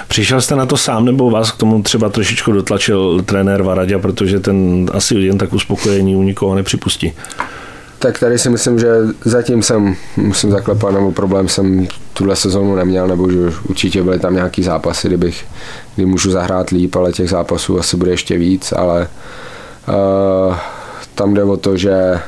Přišel 0.07 0.41
jste 0.41 0.55
na 0.55 0.65
to 0.65 0.77
sám, 0.77 1.05
nebo 1.05 1.31
vás 1.31 1.51
k 1.51 1.57
tomu 1.57 1.83
třeba 1.83 2.09
trošičku 2.09 2.51
dotlačil 2.51 3.21
trenér 3.21 3.63
Varadě, 3.63 3.97
protože 3.97 4.39
ten 4.39 4.85
asi 4.93 5.15
jen 5.15 5.37
tak 5.37 5.53
uspokojení 5.53 6.15
u 6.15 6.23
nikoho 6.23 6.55
nepřipustí? 6.55 7.13
Tak 7.99 8.19
tady 8.19 8.37
si 8.39 8.49
myslím, 8.49 8.79
že 8.79 8.87
zatím 9.25 9.63
jsem, 9.63 9.95
musím 10.17 10.51
zaklepat, 10.51 10.93
nebo 10.93 11.11
problém 11.11 11.47
jsem 11.47 11.87
tuhle 12.13 12.35
sezónu 12.35 12.75
neměl, 12.75 13.07
nebo 13.07 13.31
že 13.31 13.37
určitě 13.69 14.03
byly 14.03 14.19
tam 14.19 14.35
nějaký 14.35 14.63
zápasy, 14.63 15.07
kdybych, 15.07 15.45
kdy 15.95 16.05
můžu 16.05 16.31
zahrát 16.31 16.69
líp, 16.69 16.95
ale 16.95 17.11
těch 17.11 17.29
zápasů 17.29 17.79
asi 17.79 17.97
bude 17.97 18.11
ještě 18.11 18.37
víc, 18.37 18.71
ale 18.71 19.07
uh, 19.87 20.55
tam 21.15 21.33
jde 21.33 21.43
o 21.43 21.57
to, 21.57 21.77
že 21.77 22.19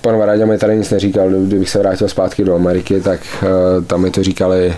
pan 0.00 0.18
Varadě 0.18 0.46
mi 0.46 0.58
tady 0.58 0.76
nic 0.76 0.90
neříkal, 0.90 1.30
kdybych 1.30 1.70
se 1.70 1.78
vrátil 1.78 2.08
zpátky 2.08 2.44
do 2.44 2.54
Ameriky, 2.54 3.00
tak 3.00 3.20
uh, 3.42 3.84
tam 3.84 4.00
mi 4.00 4.10
to 4.10 4.22
říkali 4.22 4.74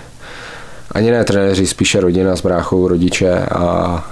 ani 0.92 1.10
ne 1.10 1.24
trenéři, 1.24 1.66
spíše 1.66 2.00
rodina 2.00 2.36
s 2.36 2.42
bráchou, 2.42 2.88
rodiče 2.88 3.38
a 3.38 4.04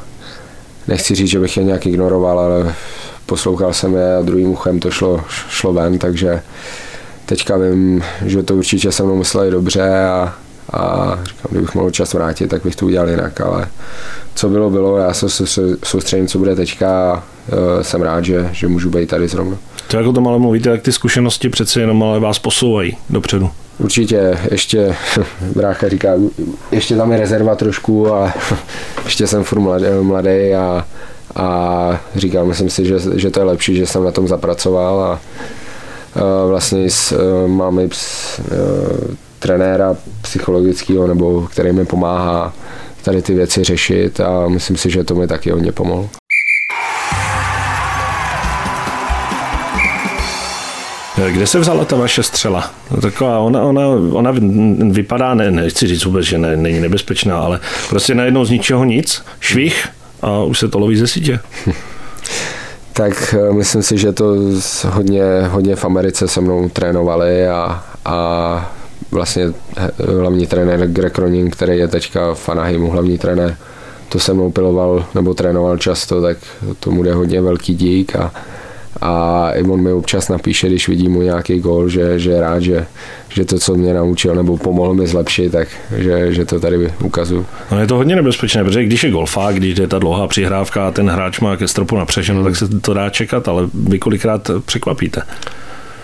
nechci 0.88 1.14
říct, 1.14 1.28
že 1.28 1.40
bych 1.40 1.56
je 1.56 1.64
nějak 1.64 1.86
ignoroval, 1.86 2.38
ale 2.38 2.74
poslouchal 3.26 3.72
jsem 3.72 3.94
je 3.94 4.16
a 4.16 4.22
druhým 4.22 4.50
uchem 4.50 4.80
to 4.80 4.90
šlo, 4.90 5.20
šlo 5.48 5.72
ven, 5.72 5.98
takže 5.98 6.42
teďka 7.26 7.56
vím, 7.56 8.04
že 8.24 8.42
to 8.42 8.54
určitě 8.54 8.92
se 8.92 9.02
mnou 9.02 9.16
mysleli 9.16 9.50
dobře 9.50 10.04
a, 10.04 10.34
a 10.72 11.12
říkám, 11.24 11.50
kdybych 11.50 11.74
mohl 11.74 11.90
čas 11.90 12.14
vrátit, 12.14 12.48
tak 12.48 12.62
bych 12.62 12.76
to 12.76 12.86
udělal 12.86 13.08
jinak, 13.08 13.40
ale 13.40 13.68
co 14.34 14.48
bylo, 14.48 14.70
bylo, 14.70 14.98
já 14.98 15.14
se 15.14 15.46
soustředím, 15.84 16.28
co 16.28 16.38
bude 16.38 16.56
teďka 16.56 17.12
a 17.12 17.14
uh, 17.16 17.82
jsem 17.82 18.02
rád, 18.02 18.24
že, 18.24 18.50
že 18.52 18.68
můžu 18.68 18.90
být 18.90 19.08
tady 19.08 19.28
zrovna. 19.28 19.56
To 19.88 19.96
jako 19.96 20.12
to 20.12 20.22
ale 20.26 20.38
mluvíte, 20.38 20.70
tak 20.70 20.82
ty 20.82 20.92
zkušenosti 20.92 21.48
přece 21.48 21.80
jenom 21.80 22.02
ale 22.02 22.20
vás 22.20 22.38
posouvají 22.38 22.96
dopředu. 23.10 23.50
Určitě, 23.78 24.38
ještě 24.50 24.96
brácha 25.54 25.88
říká, 25.88 26.12
ještě 26.72 26.96
tam 26.96 27.12
je 27.12 27.18
rezerva 27.18 27.54
trošku 27.54 28.14
a 28.14 28.34
ještě 29.04 29.26
jsem 29.26 29.44
furt 29.44 29.60
mladý, 29.60 29.86
mladý 30.00 30.54
a, 30.54 30.86
a 31.36 32.00
říkám, 32.14 32.48
myslím 32.48 32.70
si, 32.70 32.84
že, 32.84 32.94
že 33.14 33.30
to 33.30 33.40
je 33.40 33.44
lepší, 33.44 33.76
že 33.76 33.86
jsem 33.86 34.04
na 34.04 34.10
tom 34.10 34.28
zapracoval 34.28 35.00
a, 35.00 35.12
a 35.12 36.46
vlastně 36.46 36.90
s, 36.90 37.12
e, 37.12 37.48
máme 37.48 37.88
trenéra 39.38 39.96
psychologického, 40.22 41.06
nebo 41.06 41.42
který 41.50 41.72
mi 41.72 41.84
pomáhá 41.84 42.52
tady 43.02 43.22
ty 43.22 43.34
věci 43.34 43.64
řešit 43.64 44.20
a 44.20 44.48
myslím 44.48 44.76
si, 44.76 44.90
že 44.90 45.04
to 45.04 45.14
mi 45.14 45.26
taky 45.26 45.50
hodně 45.50 45.72
pomohlo. 45.72 46.08
Kde 51.30 51.46
se 51.46 51.58
vzala 51.58 51.84
ta 51.84 51.96
vaše 51.96 52.22
střela? 52.22 52.70
No, 52.90 53.00
taková, 53.00 53.38
ona, 53.38 53.62
ona, 53.62 53.82
ona 54.12 54.34
vypadá, 54.90 55.34
ne, 55.34 55.50
nechci 55.50 55.86
říct 55.86 56.04
vůbec, 56.04 56.26
že 56.26 56.38
ne, 56.38 56.56
není 56.56 56.80
nebezpečná, 56.80 57.38
ale 57.38 57.60
prostě 57.88 58.14
najednou 58.14 58.44
z 58.44 58.50
ničeho 58.50 58.84
nic, 58.84 59.22
švih 59.40 59.88
a 60.22 60.42
už 60.42 60.58
se 60.58 60.68
to 60.68 60.78
loví 60.78 60.96
ze 60.96 61.06
sítě. 61.06 61.40
tak 62.92 63.34
eh, 63.38 63.52
myslím 63.52 63.82
si, 63.82 63.98
že 63.98 64.12
to 64.12 64.36
hodně, 64.86 65.22
hodně 65.50 65.76
v 65.76 65.84
Americe 65.84 66.28
se 66.28 66.40
mnou 66.40 66.68
trénovali 66.68 67.48
a, 67.48 67.84
a 68.04 68.75
vlastně 69.10 69.52
hlavní 70.20 70.46
trenér 70.46 70.86
Greg 70.86 71.18
Ronin, 71.18 71.50
který 71.50 71.78
je 71.78 71.88
teďka 71.88 72.34
v 72.34 72.48
Anaheimu 72.48 72.90
hlavní 72.90 73.18
trenér, 73.18 73.56
to 74.08 74.18
se 74.18 74.34
mnou 74.34 74.50
piloval 74.50 75.06
nebo 75.14 75.34
trénoval 75.34 75.78
často, 75.78 76.22
tak 76.22 76.38
tomu 76.80 77.02
jde 77.02 77.14
hodně 77.14 77.40
velký 77.40 77.74
dík 77.74 78.16
a, 78.16 78.32
a 79.00 79.50
i 79.50 79.62
on 79.62 79.82
mi 79.82 79.92
občas 79.92 80.28
napíše, 80.28 80.66
když 80.66 80.88
vidí 80.88 81.08
mu 81.08 81.22
nějaký 81.22 81.60
gol, 81.60 81.88
že, 81.88 82.18
že 82.18 82.30
je 82.30 82.40
rád, 82.40 82.60
že, 82.60 82.86
že 83.28 83.44
to, 83.44 83.58
co 83.58 83.74
mě 83.74 83.94
naučil 83.94 84.34
nebo 84.34 84.56
pomohl 84.56 84.94
mi 84.94 85.06
zlepšit, 85.06 85.52
tak 85.52 85.68
že, 85.96 86.34
že 86.34 86.44
to 86.44 86.60
tady 86.60 86.92
ukazuju. 87.04 87.46
No 87.70 87.80
je 87.80 87.86
to 87.86 87.96
hodně 87.96 88.16
nebezpečné, 88.16 88.64
protože 88.64 88.84
když 88.84 89.04
je 89.04 89.10
golfák, 89.10 89.54
když 89.54 89.78
je 89.78 89.88
ta 89.88 89.98
dlouhá 89.98 90.26
přihrávka 90.26 90.88
a 90.88 90.90
ten 90.90 91.10
hráč 91.10 91.40
má 91.40 91.56
ke 91.56 91.68
stropu 91.68 91.96
napřešeno, 91.96 92.44
tak 92.44 92.56
se 92.56 92.68
to 92.68 92.94
dá 92.94 93.10
čekat, 93.10 93.48
ale 93.48 93.68
vy 93.74 93.98
kolikrát 93.98 94.50
překvapíte. 94.64 95.22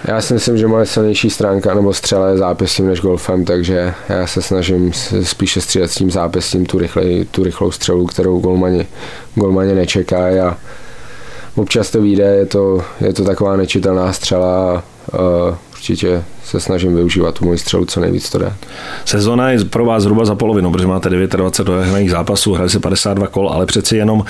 Já 0.05 0.21
si 0.21 0.35
myslím, 0.35 0.59
že 0.59 0.67
moje 0.67 0.87
silnější 0.87 1.31
stránka 1.31 1.75
nebo 1.75 1.93
střela 1.93 2.29
je 2.29 2.37
zápěstím 2.37 2.87
než 2.87 3.01
golfem, 3.01 3.45
takže 3.45 3.95
já 4.09 4.27
se 4.27 4.43
snažím 4.43 4.93
spíše 5.23 5.61
střílet 5.61 5.91
s 5.91 5.95
tím 5.95 6.11
zápěstím 6.11 6.67
tu, 6.67 6.79
rychlej, 6.79 7.25
tu 7.31 7.43
rychlou 7.43 7.71
střelu, 7.71 8.07
kterou 8.07 8.41
golmani, 8.41 8.87
golmani 9.35 9.75
nečekají 9.75 10.39
a 10.39 10.57
občas 11.55 11.91
to 11.91 12.03
vyjde, 12.03 12.25
je 12.25 12.47
to, 12.47 12.85
je 13.01 13.13
to 13.13 13.25
taková 13.25 13.57
nečitelná 13.57 14.13
střela 14.13 14.73
a 14.73 14.83
určitě 15.73 16.25
se 16.45 16.61
snažím 16.61 16.97
využívat 16.97 17.39
tu 17.39 17.45
moji 17.45 17.59
střelu 17.59 17.85
co 17.85 18.01
nejvíc 18.01 18.31
to 18.31 18.39
jde. 18.39 18.53
Sezona 19.05 19.51
je 19.51 19.65
pro 19.65 19.85
vás 19.85 20.03
zhruba 20.03 20.25
za 20.25 20.35
polovinu, 20.35 20.73
protože 20.73 20.87
máte 20.87 21.11
29 21.11 21.65
dohraných 21.65 22.11
zápasů, 22.11 22.53
hraje 22.53 22.69
se 22.69 22.81
52 22.81 23.27
kol, 23.27 23.49
ale 23.49 23.67
přeci 23.67 23.97
jenom 23.97 24.25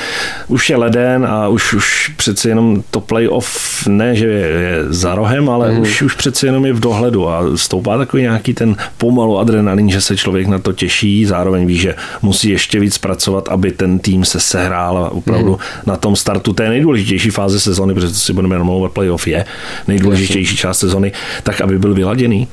už 0.49 0.71
je 0.71 0.77
leden 0.77 1.27
a 1.27 1.49
už, 1.49 1.75
už 1.75 2.13
přeci 2.17 2.49
jenom 2.49 2.83
to 2.91 3.01
playoff 3.01 3.87
ne, 3.87 4.17
že 4.17 4.27
je, 4.27 4.47
je 4.49 4.85
za 4.89 5.15
rohem, 5.15 5.49
ale 5.49 5.73
mm. 5.73 5.81
už, 5.81 6.03
už 6.03 6.15
přeci 6.15 6.47
jenom 6.47 6.67
je 6.67 6.73
v 6.73 6.81
dohledu 6.81 7.29
a 7.29 7.43
stoupá 7.55 7.99
takový 7.99 8.23
nějaký 8.23 8.55
ten 8.55 8.77
pomalu 8.99 9.39
adrenalin, 9.39 9.91
že 9.91 10.01
se 10.01 10.17
člověk 10.17 10.47
na 10.47 10.59
to 10.59 10.73
těší, 10.73 11.25
zároveň 11.25 11.67
ví, 11.67 11.77
že 11.77 11.95
musí 12.23 12.51
ještě 12.51 12.81
víc 12.81 12.99
pracovat, 12.99 13.49
aby 13.49 13.73
ten 13.73 13.99
tým 13.99 14.25
se 14.25 14.41
sehrál 14.41 14.99
a 14.99 15.11
opravdu 15.11 15.53
mm. 15.53 15.59
na 15.87 15.97
tom 15.97 16.17
startu 16.17 16.53
té 16.53 16.69
nejdůležitější 16.69 17.31
fáze 17.31 17.61
sezony, 17.61 17.95
protože 17.95 18.09
to 18.09 18.15
si 18.15 18.33
budeme 18.33 18.59
namlouvat, 18.59 18.93
playoff 18.93 19.27
je 19.27 19.45
nejdůležitější 19.89 20.57
část 20.57 20.79
sezony, 20.79 21.13
tak 21.43 21.61
aby 21.61 21.79
byl 21.79 21.95
vyladěný? 22.03 22.49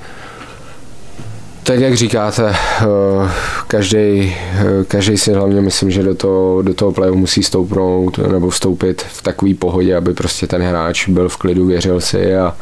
Tak 1.63 1.79
jak 1.79 1.93
říkáte, 1.93 2.49
eh, 2.49 2.85
každý, 3.67 3.97
eh, 3.99 4.83
každý 4.87 5.17
si 5.17 5.33
hlavně 5.33 5.61
myslím, 5.61 5.91
že 5.91 6.03
do 6.03 6.15
toho, 6.15 6.61
do 6.61 6.73
toho 6.73 6.91
playu 6.91 7.15
musí 7.15 7.43
stoupnout 7.43 8.17
nebo 8.17 8.49
vstoupit 8.49 9.01
v 9.01 9.21
takový 9.21 9.53
pohodě, 9.53 9.95
aby 9.95 10.13
prostě 10.13 10.47
ten 10.47 10.61
hráč 10.61 11.09
byl 11.09 11.29
v 11.29 11.37
klidu, 11.37 11.65
věřil 11.65 12.01
si 12.01 12.35
a, 12.35 12.55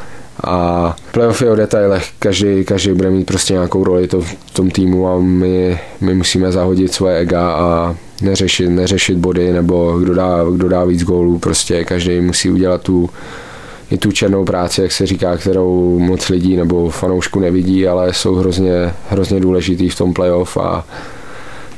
a 0.43 0.95
playoff 1.12 1.41
je 1.41 1.52
o 1.52 1.56
detailech, 1.56 2.10
každý, 2.19 2.65
každý 2.65 2.91
bude 2.93 3.10
mít 3.10 3.26
prostě 3.26 3.54
nějakou 3.54 3.84
roli 3.84 4.08
to, 4.08 4.21
v 4.21 4.52
tom 4.54 4.71
týmu 4.71 5.08
a 5.08 5.19
my, 5.19 5.80
my 6.02 6.13
musíme 6.15 6.52
zahodit 6.52 6.93
svoje 6.93 7.17
ega 7.17 7.52
a 7.52 7.95
neřešit, 8.21 8.69
neřešit 8.69 9.17
body 9.17 9.54
nebo 9.54 10.00
kdo 10.00 10.15
dá, 10.15 10.43
kdo 10.56 10.69
dá 10.69 10.84
víc 10.86 11.04
gólů, 11.04 11.39
prostě 11.39 11.84
každý 11.84 12.21
musí 12.21 12.50
udělat 12.50 12.82
tu, 12.82 13.10
i 13.91 13.97
tu 13.97 14.12
černou 14.12 14.45
práci, 14.45 14.82
jak 14.82 14.91
se 14.91 15.06
říká, 15.06 15.38
kterou 15.38 16.00
moc 16.00 16.30
lidí 16.30 16.58
nebo 16.58 16.89
fanoušku 16.89 17.39
nevidí, 17.39 17.88
ale 17.88 18.13
jsou 18.13 18.36
hrozně, 18.36 18.93
hrozně 19.10 19.39
důležitý 19.39 19.89
v 19.89 19.97
tom 19.97 20.13
playoff 20.13 20.58
a 20.58 20.86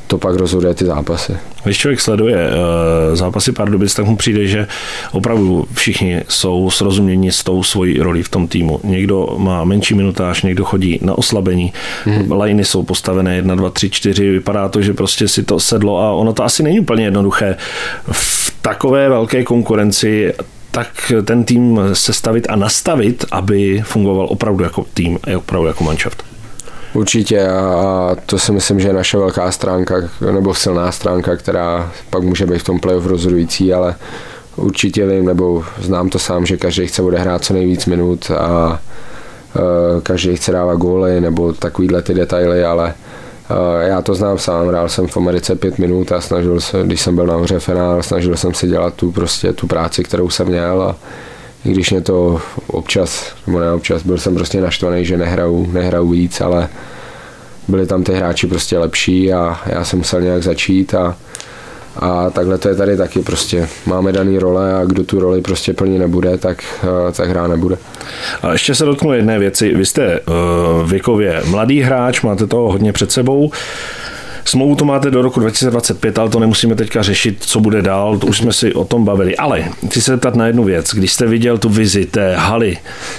to 0.10 0.18
pak 0.18 0.36
rozhoduje 0.36 0.74
ty 0.74 0.86
zápasy. 0.86 1.38
Když 1.64 1.78
člověk 1.78 2.02
sleduje 2.02 2.50
uh, 2.50 3.16
zápasy 3.16 3.52
Pardubic, 3.52 3.94
tak 3.94 4.06
mu 4.06 4.18
přijde, 4.18 4.48
že 4.48 4.68
opravdu 5.12 5.66
všichni 5.74 6.22
jsou 6.28 6.70
srozuměni 6.70 7.32
s 7.32 7.44
tou 7.44 7.64
svojí 7.64 8.00
roli 8.00 8.24
v 8.24 8.30
tom 8.30 8.48
týmu. 8.48 8.80
Někdo 8.84 9.36
má 9.38 9.64
menší 9.64 9.94
minutáž, 9.94 10.44
někdo 10.44 10.66
chodí 10.66 11.00
na 11.02 11.18
oslabení, 11.18 11.74
hmm. 12.06 12.32
lajny 12.32 12.66
jsou 12.66 12.84
postavené 12.84 13.36
1, 13.36 13.56
2, 13.56 13.70
3, 13.70 13.90
4, 13.90 14.32
vypadá 14.32 14.70
to, 14.70 14.82
že 14.82 14.94
prostě 14.94 15.28
si 15.28 15.44
to 15.44 15.60
sedlo 15.60 16.00
a 16.00 16.14
ono 16.14 16.34
to 16.34 16.44
asi 16.44 16.64
není 16.64 16.80
úplně 16.80 17.04
jednoduché 17.04 17.56
v 18.12 18.54
takové 18.62 19.10
velké 19.10 19.44
konkurenci 19.44 20.34
tak 20.72 21.12
ten 21.26 21.44
tým 21.44 21.80
sestavit 21.94 22.48
a 22.50 22.56
nastavit, 22.56 23.26
aby 23.32 23.82
fungoval 23.86 24.28
opravdu 24.30 24.64
jako 24.64 24.86
tým 24.94 25.20
a 25.24 25.38
opravdu 25.38 25.68
jako 25.68 25.84
manšaft. 25.84 26.24
Určitě 26.94 27.48
a 27.48 28.16
to 28.26 28.40
si 28.40 28.52
myslím, 28.52 28.80
že 28.80 28.88
je 28.88 28.94
naše 28.94 29.18
velká 29.18 29.52
stránka 29.52 29.96
nebo 30.32 30.54
silná 30.54 30.92
stránka, 30.92 31.36
která 31.36 31.92
pak 32.10 32.24
může 32.24 32.46
být 32.46 32.60
v 32.60 32.64
tom 32.64 32.80
playoff 32.80 33.06
rozhodující, 33.06 33.74
ale 33.74 33.96
určitě 34.56 35.08
vím, 35.08 35.26
nebo 35.26 35.64
znám 35.82 36.10
to 36.10 36.20
sám, 36.20 36.46
že 36.46 36.58
každý 36.58 36.88
chce 36.88 37.02
odehrát 37.02 37.44
co 37.44 37.54
nejvíc 37.54 37.86
minut 37.86 38.32
a 38.32 38.80
e, 39.56 40.02
každý 40.02 40.36
chce 40.36 40.52
dávat 40.52 40.76
góly 40.76 41.22
nebo 41.22 41.54
takovýhle 41.54 42.02
ty 42.02 42.14
detaily, 42.14 42.64
ale 42.64 42.94
já 43.82 44.02
to 44.02 44.16
znám 44.16 44.38
sám, 44.38 44.68
hrál 44.68 44.90
jsem 44.90 45.08
v 45.08 45.18
Americe 45.18 45.56
pět 45.56 45.78
minut 45.78 46.12
a 46.12 46.22
snažil 46.22 46.62
se, 46.62 46.84
když 46.84 47.02
jsem 47.02 47.16
byl 47.16 47.26
na 47.26 47.38
hře 47.38 47.60
finál, 47.60 48.04
snažil 48.04 48.38
jsem 48.38 48.54
si 48.54 48.68
dělat 48.68 48.94
tu 48.94 49.12
prostě 49.12 49.54
tu 49.54 49.68
práci, 49.68 50.04
kterou 50.04 50.30
jsem 50.30 50.48
měl 50.48 50.82
a 50.82 50.96
i 51.66 51.72
když 51.72 51.92
mě 51.92 52.02
to 52.02 52.42
občas, 52.68 53.34
nebo 53.48 53.60
ne 53.60 53.74
občas, 53.74 54.04
byl 54.04 54.18
jsem 54.18 54.36
prostě 54.36 54.62
naštvaný, 54.62 55.06
že 55.06 55.18
nehraju, 55.18 55.72
nehraju 55.72 56.10
víc, 56.10 56.42
ale 56.42 56.70
byli 57.68 57.88
tam 57.88 58.04
ty 58.04 58.14
hráči 58.14 58.48
prostě 58.48 58.78
lepší 58.78 59.34
a 59.34 59.60
já 59.66 59.84
jsem 59.84 60.00
musel 60.00 60.22
nějak 60.22 60.44
začít 60.44 60.94
a, 60.94 61.16
a 62.00 62.30
takhle 62.30 62.58
to 62.58 62.70
je 62.70 62.76
tady 62.76 62.98
taky 62.98 63.20
prostě. 63.20 63.70
Máme 63.86 64.12
daný 64.12 64.40
role 64.40 64.74
a 64.74 64.86
kdo 64.86 65.04
tu 65.04 65.20
roli 65.20 65.42
prostě 65.42 65.74
plně 65.74 66.00
nebude, 66.00 66.38
tak, 66.38 66.64
tak 67.18 67.30
hrá 67.30 67.48
nebude. 67.48 67.78
A 68.42 68.52
ještě 68.52 68.76
se 68.76 68.86
dotknu 68.86 69.14
jedné 69.14 69.40
věci. 69.40 69.76
Vy 69.76 69.86
jste 69.86 70.20
uh, 70.20 70.90
věkově 70.90 71.42
mladý 71.46 71.82
hráč, 71.82 72.22
máte 72.22 72.48
toho 72.48 72.72
hodně 72.72 72.94
před 72.94 73.12
sebou. 73.12 73.52
Smlouvu 74.50 74.76
to 74.76 74.86
máte 74.86 75.12
do 75.12 75.22
roku 75.22 75.40
2025, 75.40 76.20
ale 76.20 76.30
to 76.30 76.40
nemusíme 76.40 76.76
teďka 76.76 77.04
řešit, 77.04 77.38
co 77.40 77.60
bude 77.60 77.82
dál, 77.82 78.18
to 78.18 78.28
už 78.28 78.38
jsme 78.38 78.54
si 78.54 78.74
o 78.74 78.86
tom 78.86 79.06
bavili. 79.06 79.38
Ale 79.38 79.64
chci 79.88 80.02
se 80.02 80.12
zeptat 80.12 80.36
na 80.36 80.48
jednu 80.48 80.64
věc. 80.64 80.94
Když 80.94 81.14
jste 81.14 81.28
viděl 81.28 81.58
tu 81.58 81.70
vizi 81.70 82.06
té 82.06 82.36
haly, 82.36 82.78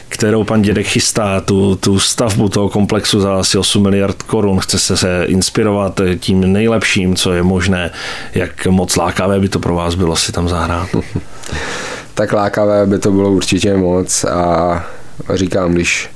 kterou 0.09 0.45
pan 0.45 0.63
dědek 0.63 0.87
chystá, 0.87 1.41
tu, 1.41 1.77
tu 1.77 1.99
stavbu 1.99 2.49
toho 2.49 2.69
komplexu 2.69 3.21
za 3.21 3.39
asi 3.39 3.59
8 3.59 3.83
miliard 3.83 4.23
korun, 4.23 4.61
chce 4.61 4.79
se, 4.79 4.97
se 4.97 5.25
inspirovat 5.25 6.01
tím 6.19 6.53
nejlepším, 6.53 7.17
co 7.17 7.33
je 7.33 7.43
možné, 7.43 7.91
jak 8.35 8.67
moc 8.67 8.97
lákavé 8.97 9.41
by 9.41 9.49
to 9.49 9.59
pro 9.59 9.75
vás 9.75 9.95
bylo 9.95 10.17
si 10.17 10.33
tam 10.33 10.49
zahrát? 10.49 10.89
tak 12.15 12.33
lákavé 12.33 12.87
by 12.87 12.99
to 12.99 13.11
bylo 13.11 13.31
určitě 13.31 13.77
moc 13.77 14.25
a 14.25 14.85
říkám, 15.35 15.73
když 15.73 16.09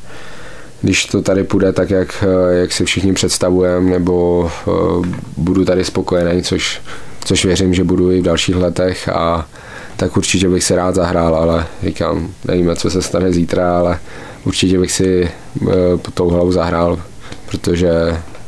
když 0.85 1.07
to 1.07 1.23
tady 1.23 1.45
půjde 1.45 1.73
tak, 1.73 1.91
jak, 1.91 2.25
jak 2.51 2.73
si 2.73 2.85
všichni 2.85 3.13
představujeme, 3.13 3.91
nebo 3.91 4.51
uh, 4.67 5.07
budu 5.37 5.65
tady 5.65 5.85
spokojený, 5.85 6.43
což, 6.43 6.81
což 7.25 7.45
věřím, 7.45 7.75
že 7.75 7.85
budu 7.85 8.13
i 8.13 8.21
v 8.21 8.25
dalších 8.25 8.57
letech 8.57 9.09
a 9.09 9.47
tak 9.97 10.17
určitě 10.17 10.49
bych 10.49 10.65
si 10.65 10.75
rád 10.75 10.95
zahrál, 10.95 11.35
ale 11.35 11.67
říkám, 11.83 12.29
nevíme, 12.45 12.77
co 12.77 12.91
se 12.91 13.03
stane 13.03 13.33
zítra, 13.33 13.79
ale 13.79 13.99
určitě 14.45 14.79
bych 14.79 14.93
si 14.93 15.31
uh, 15.61 15.71
tou 16.15 16.29
hlavou 16.29 16.53
zahrál, 16.53 16.99
protože 17.51 17.91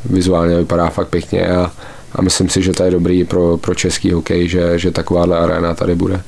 vizuálně 0.05 0.57
vypadá 0.57 0.89
fakt 0.89 1.09
pěkně 1.09 1.47
a, 1.47 1.71
a 2.15 2.21
myslím 2.21 2.49
si, 2.49 2.61
že 2.61 2.73
to 2.73 2.83
je 2.83 2.91
dobrý 2.91 3.23
pro, 3.23 3.57
pro 3.57 3.75
český 3.75 4.11
hokej, 4.11 4.47
že, 4.47 4.79
že 4.79 4.91
takováhle 4.91 5.37
arena 5.37 5.73
tady 5.73 5.95
bude. 5.95 6.21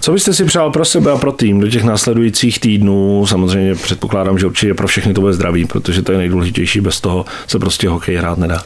Co 0.00 0.12
byste 0.12 0.34
si 0.34 0.44
přál 0.44 0.70
pro 0.70 0.84
sebe 0.84 1.12
a 1.12 1.16
pro 1.16 1.32
tým 1.32 1.60
do 1.60 1.68
těch 1.68 1.84
následujících 1.84 2.60
týdnů? 2.60 3.26
Samozřejmě 3.26 3.74
předpokládám, 3.74 4.38
že 4.38 4.46
určitě 4.46 4.74
pro 4.74 4.86
všechny 4.86 5.14
to 5.14 5.20
bude 5.20 5.32
zdraví, 5.32 5.64
protože 5.64 6.02
to 6.02 6.12
je 6.12 6.18
nejdůležitější, 6.18 6.80
bez 6.80 7.00
toho 7.00 7.24
se 7.46 7.58
prostě 7.58 7.88
hokej 7.88 8.16
hrát 8.16 8.38
nedá. 8.38 8.62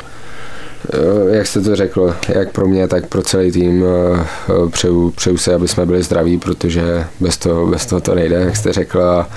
Eh, 0.92 1.37
jak 1.37 1.47
jste 1.47 1.61
to 1.61 1.77
řekl, 1.77 2.14
jak 2.29 2.53
pro 2.53 2.68
mě, 2.68 2.88
tak 2.88 3.07
pro 3.07 3.23
celý 3.23 3.53
tým 3.53 3.85
eh, 3.85 4.68
přeju, 4.70 5.11
přeju 5.11 5.37
se, 5.37 5.55
aby 5.55 5.68
jsme 5.68 5.87
byli 5.87 6.03
zdraví, 6.03 6.38
protože 6.38 7.05
bez 7.20 7.37
toho, 7.37 7.66
bez 7.66 7.87
toho 7.87 8.01
to 8.01 8.14
nejde, 8.14 8.37
jak 8.37 8.57
jste 8.57 8.73
řekl. 8.73 9.03
A 9.03 9.29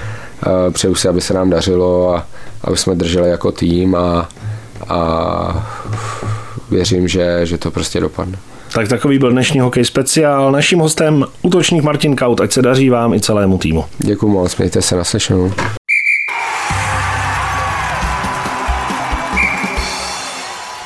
přeju 0.72 0.96
si, 0.96 1.08
aby 1.08 1.22
se 1.22 1.34
nám 1.34 1.50
dařilo 1.50 2.16
a 2.16 2.28
aby 2.64 2.78
jsme 2.78 2.96
drželi 2.96 3.30
jako 3.30 3.52
tým 3.52 3.96
a, 3.96 4.30
a 4.90 5.70
věřím, 6.70 7.08
že, 7.08 7.40
že 7.44 7.58
to 7.58 7.72
prostě 7.72 8.00
dopadne. 8.00 8.38
Tak 8.78 8.88
takový 8.88 9.20
byl 9.20 9.32
dnešní 9.32 9.60
hokej 9.60 9.86
speciál. 9.86 10.52
Naším 10.52 10.80
hostem 10.80 11.26
útočník 11.42 11.84
Martin 11.84 12.16
Kaut, 12.16 12.42
ať 12.42 12.52
se 12.52 12.62
daří 12.62 12.90
vám 12.90 13.14
i 13.14 13.20
celému 13.20 13.58
týmu. 13.58 13.86
Děkuji 13.98 14.28
moc, 14.28 14.58
mějte 14.58 14.82
se 14.82 14.96
naslyšenou. 14.96 15.52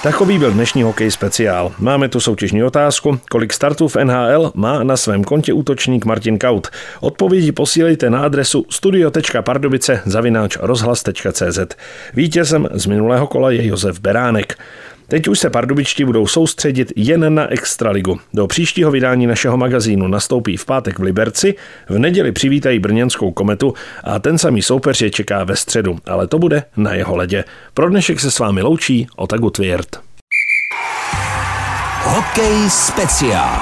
Takový 0.04 0.40
byl 0.40 0.52
dnešní 0.52 0.84
hokej 0.84 1.12
speciál. 1.12 1.72
Máme 1.80 2.10
tu 2.10 2.20
soutěžní 2.20 2.64
otázku, 2.64 3.20
kolik 3.30 3.54
startů 3.54 3.88
v 3.88 3.96
NHL 3.96 4.52
má 4.56 4.84
na 4.84 4.98
svém 4.98 5.24
kontě 5.24 5.54
útočník 5.54 6.06
Martin 6.06 6.38
Kaut. 6.38 6.68
Odpovědi 7.00 7.52
posílejte 7.52 8.10
na 8.10 8.20
adresu 8.20 8.66
studio.pardubice 8.70 10.02
zavináč 10.06 10.58
rozhlas.cz. 10.62 11.60
Vítězem 12.14 12.68
z 12.74 12.86
minulého 12.86 13.28
kola 13.28 13.52
je 13.52 13.68
Josef 13.68 14.00
Beránek. 14.00 14.58
Teď 15.12 15.28
už 15.28 15.40
se 15.40 15.50
pardubičtí 15.50 16.06
budou 16.06 16.28
soustředit 16.28 16.94
jen 16.96 17.36
na 17.36 17.48
Extraligu. 17.48 18.20
Do 18.34 18.48
příštího 18.48 18.92
vydání 18.92 19.28
našeho 19.28 19.58
magazínu 19.58 20.08
nastoupí 20.08 20.58
v 20.58 20.66
pátek 20.66 21.00
v 21.00 21.02
Liberci, 21.02 21.56
v 21.90 21.98
neděli 21.98 22.32
přivítají 22.32 22.80
brněnskou 22.80 23.32
kometu 23.32 23.74
a 24.04 24.20
ten 24.20 24.38
samý 24.38 24.62
soupeř 24.62 25.02
je 25.02 25.12
čeká 25.12 25.44
ve 25.44 25.56
středu, 25.56 25.98
ale 26.06 26.28
to 26.28 26.40
bude 26.40 26.64
na 26.78 26.94
jeho 26.94 27.16
ledě. 27.16 27.44
Pro 27.74 27.90
dnešek 27.90 28.20
se 28.20 28.32
s 28.32 28.40
vámi 28.40 28.62
loučí 28.62 29.08
Otagu 29.16 29.50
Tvěrt. 29.50 30.00
Hokej 32.04 32.70
speciál. 32.70 33.60